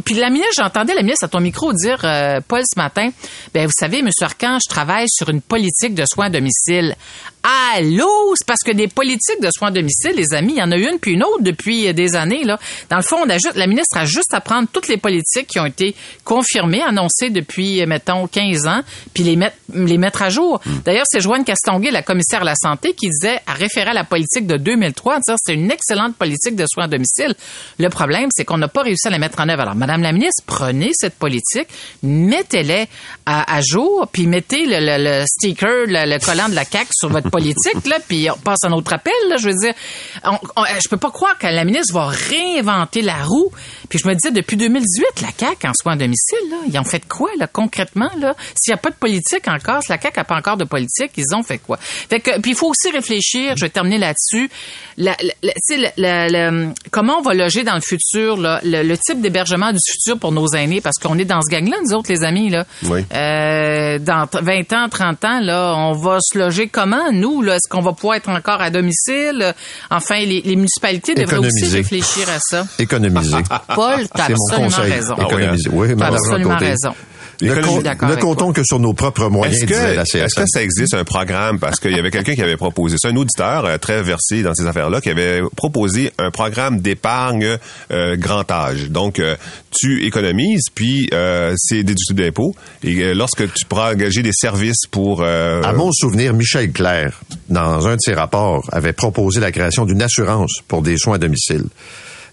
puis 0.04 0.14
la 0.14 0.30
ministre, 0.30 0.54
j'entendais 0.62 0.94
la 0.94 1.02
ministre 1.02 1.24
à 1.24 1.28
ton 1.28 1.40
micro 1.40 1.72
dire, 1.72 2.00
euh, 2.04 2.40
Paul, 2.46 2.62
ce 2.64 2.78
matin, 2.78 3.10
ben 3.54 3.66
vous 3.66 3.72
savez, 3.76 3.98
M. 3.98 4.10
Arcan, 4.20 4.58
je 4.62 4.68
travaille 4.68 5.06
sur 5.08 5.28
une 5.28 5.40
politique 5.40 5.94
de 5.94 6.04
soins 6.06 6.26
à 6.26 6.30
domicile. 6.30 6.96
Allô? 7.42 8.34
C'est 8.36 8.46
parce 8.46 8.60
que 8.64 8.70
des 8.70 8.86
politiques 8.86 9.40
de 9.42 9.48
soins 9.56 9.68
à 9.68 9.70
domicile, 9.72 10.12
les 10.14 10.32
amis, 10.32 10.54
il 10.54 10.58
y 10.58 10.62
en 10.62 10.70
a 10.70 10.76
une 10.76 10.98
puis 11.00 11.12
une 11.12 11.24
autre 11.24 11.42
depuis 11.42 11.88
euh, 11.88 11.92
des 11.92 12.14
années. 12.14 12.44
Là. 12.44 12.58
Dans 12.88 12.96
le 12.96 13.02
fond, 13.02 13.16
on 13.24 13.28
ajoute, 13.28 13.56
la 13.56 13.66
ministre 13.66 13.96
a 13.96 14.04
juste 14.04 14.32
à 14.32 14.40
prendre 14.40 14.68
toutes 14.72 14.86
les 14.86 14.96
politiques 14.96 15.48
qui 15.48 15.58
ont 15.58 15.66
été 15.66 15.96
confirmées, 16.24 16.82
annoncées 16.82 17.30
depuis, 17.30 17.82
euh, 17.82 17.86
mettons, 17.86 18.28
15 18.28 18.66
ans, 18.66 18.82
puis 19.12 19.24
les 19.24 19.34
mettre, 19.34 19.56
les 19.74 19.98
mettre 19.98 20.22
à 20.22 20.30
jour. 20.30 20.60
Hmm. 20.64 20.78
D'ailleurs, 20.84 21.04
c'est 21.08 21.20
Joanne 21.20 21.44
Castonguay, 21.44 21.90
la 21.90 22.02
commissaire 22.02 22.42
à 22.42 22.44
la 22.44 22.54
santé, 22.54 22.94
qui 22.94 23.08
disait, 23.08 23.40
à 23.46 23.54
référer 23.54 23.90
à 23.90 23.94
la 23.94 24.04
politique 24.04 24.46
de 24.46 24.56
2003, 24.56 25.20
dire 25.26 25.36
c'est 25.44 25.54
une 25.54 25.70
excellente 25.70 26.14
politique 26.16 26.54
de 26.54 26.64
soins 26.66 26.84
à 26.84 26.88
domicile. 26.88 27.34
Le 27.78 27.88
problème, 27.88 28.28
c'est 28.32 28.44
qu'on 28.44 28.58
n'a 28.58 28.68
pas 28.68 28.82
réussi 28.82 29.08
à 29.08 29.10
la 29.10 29.18
mettre 29.18 29.40
en 29.40 29.48
œuvre. 29.48 29.62
Alors, 29.62 29.74
Madame 29.74 30.02
la 30.02 30.12
ministre, 30.12 30.44
prenez 30.46 30.90
cette 30.94 31.14
politique, 31.14 31.66
mettez-les 32.04 32.86
à, 33.26 33.60
jour, 33.62 34.06
puis 34.12 34.26
mettez 34.26 34.64
le, 34.66 34.78
le, 34.80 35.24
sticker, 35.26 35.86
le, 35.86 36.24
collant 36.24 36.48
de 36.48 36.54
la 36.54 36.64
CAQ 36.64 36.88
sur 36.92 37.08
votre 37.08 37.31
politique, 37.32 37.86
là, 37.86 37.96
puis 38.06 38.28
on 38.30 38.38
passe 38.38 38.62
à 38.64 38.68
un 38.68 38.72
autre 38.72 38.92
appel, 38.92 39.12
là, 39.28 39.36
je 39.38 39.48
veux 39.48 39.54
dire. 39.54 39.74
je 40.24 40.88
peux 40.88 40.98
pas 40.98 41.10
croire 41.10 41.36
que 41.38 41.46
la 41.46 41.64
ministre 41.64 41.94
va 41.94 42.06
réinventer 42.06 43.02
la 43.02 43.24
roue. 43.24 43.50
Puis 43.88 43.98
je 43.98 44.08
me 44.08 44.14
disais, 44.14 44.30
depuis 44.30 44.56
2018, 44.56 45.22
la 45.22 45.28
CAQ 45.36 45.66
en 45.66 45.72
soins 45.74 45.94
à 45.94 45.96
domicile, 45.96 46.50
là, 46.50 46.56
ils 46.68 46.78
ont 46.78 46.84
fait 46.84 47.06
quoi, 47.06 47.30
là, 47.38 47.46
concrètement, 47.46 48.10
là? 48.18 48.34
S'il 48.54 48.72
n'y 48.72 48.74
a 48.74 48.76
pas 48.76 48.90
de 48.90 48.94
politique 48.96 49.48
encore, 49.48 49.82
si 49.82 49.90
la 49.90 50.00
CAQ 50.00 50.18
n'a 50.18 50.24
pas 50.24 50.36
encore 50.36 50.56
de 50.56 50.64
politique, 50.64 51.12
ils 51.16 51.34
ont 51.34 51.42
fait 51.42 51.58
quoi? 51.58 51.78
Fait 51.78 52.20
que, 52.20 52.40
puis 52.40 52.52
il 52.52 52.56
faut 52.56 52.68
aussi 52.68 52.90
réfléchir, 52.90 53.56
je 53.56 53.64
vais 53.64 53.70
terminer 53.70 53.98
là-dessus, 53.98 54.50
la, 54.98 55.16
la, 55.96 56.50
comment 56.90 57.18
on 57.18 57.22
va 57.22 57.34
loger 57.34 57.64
dans 57.64 57.74
le 57.74 57.80
futur, 57.80 58.36
là, 58.36 58.60
le, 58.62 58.96
type 58.96 59.20
d'hébergement 59.20 59.72
du 59.72 59.78
futur 59.90 60.18
pour 60.18 60.32
nos 60.32 60.48
aînés, 60.48 60.80
parce 60.80 60.98
qu'on 60.98 61.18
est 61.18 61.24
dans 61.24 61.40
ce 61.40 61.50
gang-là, 61.50 61.76
nous 61.82 61.94
autres, 61.94 62.10
les 62.12 62.24
amis, 62.24 62.50
là. 62.50 62.66
Oui. 62.84 63.04
Euh, 63.14 63.98
dans 63.98 64.28
20 64.32 64.72
ans, 64.74 64.88
30 64.90 65.24
ans, 65.24 65.40
là, 65.40 65.74
on 65.76 65.92
va 65.92 66.18
se 66.20 66.38
loger 66.38 66.68
comment, 66.68 67.10
nous, 67.12 67.21
là? 67.42 67.54
Est-ce 67.54 67.68
qu'on 67.68 67.82
va 67.82 67.92
pouvoir 67.92 68.16
être 68.16 68.28
encore 68.28 68.60
à 68.60 68.70
domicile? 68.70 69.54
Enfin, 69.90 70.20
les, 70.20 70.42
les 70.42 70.56
municipalités 70.56 71.14
devraient 71.14 71.38
aussi 71.38 71.66
réfléchir 71.66 72.28
à 72.28 72.38
ça. 72.40 72.66
Économiser. 72.78 73.36
Paul, 73.74 74.08
t'as 74.14 74.24
absolument 74.24 74.76
raison. 74.82 75.14
Économiser. 75.16 75.70
Oui, 75.72 75.88
t'as 75.96 76.06
absolument 76.06 76.56
raison. 76.56 76.94
Ne, 77.42 78.14
comptons 78.16 78.52
que 78.52 78.62
sur 78.64 78.78
nos 78.78 78.94
propres 78.94 79.28
moyens. 79.28 79.62
Est-ce 79.62 79.66
que, 79.66 80.18
est 80.18 80.34
que, 80.34 80.44
ça 80.46 80.62
existe 80.62 80.94
un 80.94 81.04
programme? 81.04 81.58
Parce 81.58 81.80
qu'il 81.80 81.92
y 81.92 81.98
avait 81.98 82.10
quelqu'un 82.10 82.34
qui 82.34 82.42
avait 82.42 82.56
proposé, 82.56 82.96
c'est 82.98 83.08
un 83.08 83.16
auditeur 83.16 83.64
euh, 83.64 83.78
très 83.78 84.02
versé 84.02 84.42
dans 84.42 84.54
ces 84.54 84.66
affaires-là, 84.66 85.00
qui 85.00 85.10
avait 85.10 85.40
proposé 85.56 86.12
un 86.18 86.30
programme 86.30 86.80
d'épargne 86.80 87.58
euh, 87.90 88.16
grand 88.16 88.50
âge. 88.50 88.90
Donc, 88.90 89.18
euh, 89.18 89.36
tu 89.70 90.04
économises, 90.04 90.66
puis 90.74 91.10
c'est 91.56 91.82
déductible 91.82 92.22
d'impôts. 92.22 92.54
Et 92.82 93.14
lorsque 93.14 93.52
tu 93.52 93.64
pourras 93.66 93.92
engager 93.92 94.22
des 94.22 94.32
services 94.32 94.86
pour... 94.90 95.22
À 95.22 95.72
mon 95.72 95.90
souvenir, 95.92 96.34
Michel 96.34 96.72
Clair, 96.72 97.20
dans 97.48 97.86
un 97.86 97.94
de 97.94 98.00
ses 98.00 98.14
rapports, 98.14 98.68
avait 98.70 98.92
proposé 98.92 99.40
la 99.40 99.50
création 99.50 99.84
d'une 99.84 100.02
assurance 100.02 100.60
pour 100.68 100.82
des 100.82 100.98
soins 100.98 101.14
à 101.14 101.18
domicile. 101.18 101.64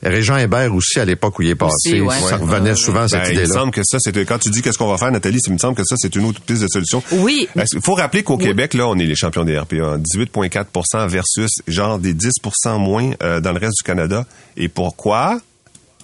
Régent 0.01 0.37
Hébert 0.37 0.73
aussi, 0.73 0.99
à 0.99 1.05
l'époque 1.05 1.39
où 1.39 1.41
il 1.41 1.49
est 1.49 1.55
passé, 1.55 2.01
ça 2.27 2.37
revenait 2.37 2.75
souvent 2.75 3.07
cette 3.07 3.27
idée-là. 3.27 3.41
Il 3.43 3.47
me 3.49 3.53
semble 3.53 3.71
que 3.71 3.81
ça, 3.83 3.97
c'est 3.99 4.15
quand 4.25 4.39
tu 4.39 4.49
dis 4.49 4.61
qu'est-ce 4.61 4.77
qu'on 4.77 4.89
va 4.89 4.97
faire, 4.97 5.11
Nathalie, 5.11 5.39
il 5.45 5.53
me 5.53 5.57
semble 5.57 5.75
que 5.75 5.83
ça, 5.83 5.95
c'est 5.97 6.15
une 6.15 6.25
autre 6.25 6.41
piste 6.41 6.61
de 6.61 6.67
solution. 6.67 7.03
Oui. 7.11 7.47
Il 7.55 7.81
faut 7.81 7.95
rappeler 7.95 8.23
qu'au 8.23 8.37
Québec, 8.37 8.73
là, 8.73 8.87
on 8.87 8.97
est 8.97 9.05
les 9.05 9.15
champions 9.15 9.43
des 9.43 9.57
RPA. 9.57 9.97
18,4% 9.97 11.07
versus 11.07 11.51
genre 11.67 11.99
des 11.99 12.13
10% 12.13 12.79
moins 12.79 13.11
euh, 13.23 13.41
dans 13.41 13.51
le 13.51 13.59
reste 13.59 13.77
du 13.79 13.83
Canada. 13.83 14.25
Et 14.55 14.69
pourquoi? 14.69 15.39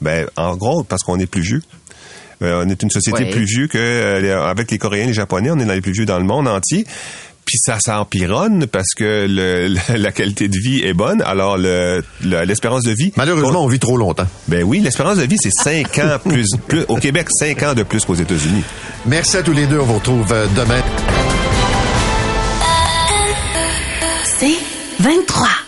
Ben, 0.02 0.28
en 0.36 0.56
gros, 0.58 0.84
parce 0.84 1.04
qu'on 1.04 1.20
est 1.20 1.26
plus 1.26 1.42
vieux. 1.42 1.62
Euh, 2.42 2.64
on 2.66 2.70
est 2.70 2.84
une 2.84 2.92
société 2.92 3.30
plus 3.30 3.46
vieux 3.46 3.68
que 3.68 3.78
euh, 3.78 4.46
avec 4.46 4.70
les 4.70 4.78
Coréens 4.78 5.06
et 5.06 5.08
les 5.08 5.14
Japonais. 5.14 5.52
On 5.52 5.60
est 5.60 5.66
dans 5.66 5.74
les 5.74 5.82
plus 5.82 5.94
vieux 5.94 6.06
dans 6.06 6.20
le 6.20 6.26
monde 6.26 6.48
entier 6.50 6.86
puis 7.46 7.58
ça 7.60 7.78
s'empironne 7.80 8.68
parce 8.68 8.94
que 8.96 9.28
le, 9.30 9.76
la 9.98 10.12
qualité 10.12 10.48
de 10.48 10.58
vie 10.58 10.82
est 10.84 10.94
bonne. 10.94 11.22
Alors 11.22 11.58
l'espérance 11.58 12.84
de 12.84 12.92
vie. 12.92 13.14
Malheureusement, 13.16 13.64
on, 13.64 13.68
vit 13.68 13.80
trop 13.80 13.98
longtemps. 13.98 14.28
Ben 14.48 14.64
oui, 14.64 14.80
l'espérance 14.80 15.18
de 15.18 15.24
vie 15.24 15.38
c'est 15.40 15.52
5 15.52 16.00
ans 16.00 16.18
plus, 16.24 16.48
plus 16.68 16.86
au 16.88 16.96
Québec, 16.96 17.28
5 17.30 17.64
ans 17.64 17.74
de 17.74 17.84
plus 17.84 18.04
qu'aux 18.06 18.16
États-Unis. 18.16 18.64
Merci 19.06 19.38
à 19.38 19.44
tous 19.44 19.54
les 19.54 19.68
deux. 19.68 19.80
On 19.80 19.86
vous 19.86 19.96
retrouve 19.96 20.32
euh, 20.32 20.48
demain. 20.56 20.82
C'est 24.40 24.58
23. 25.00 25.65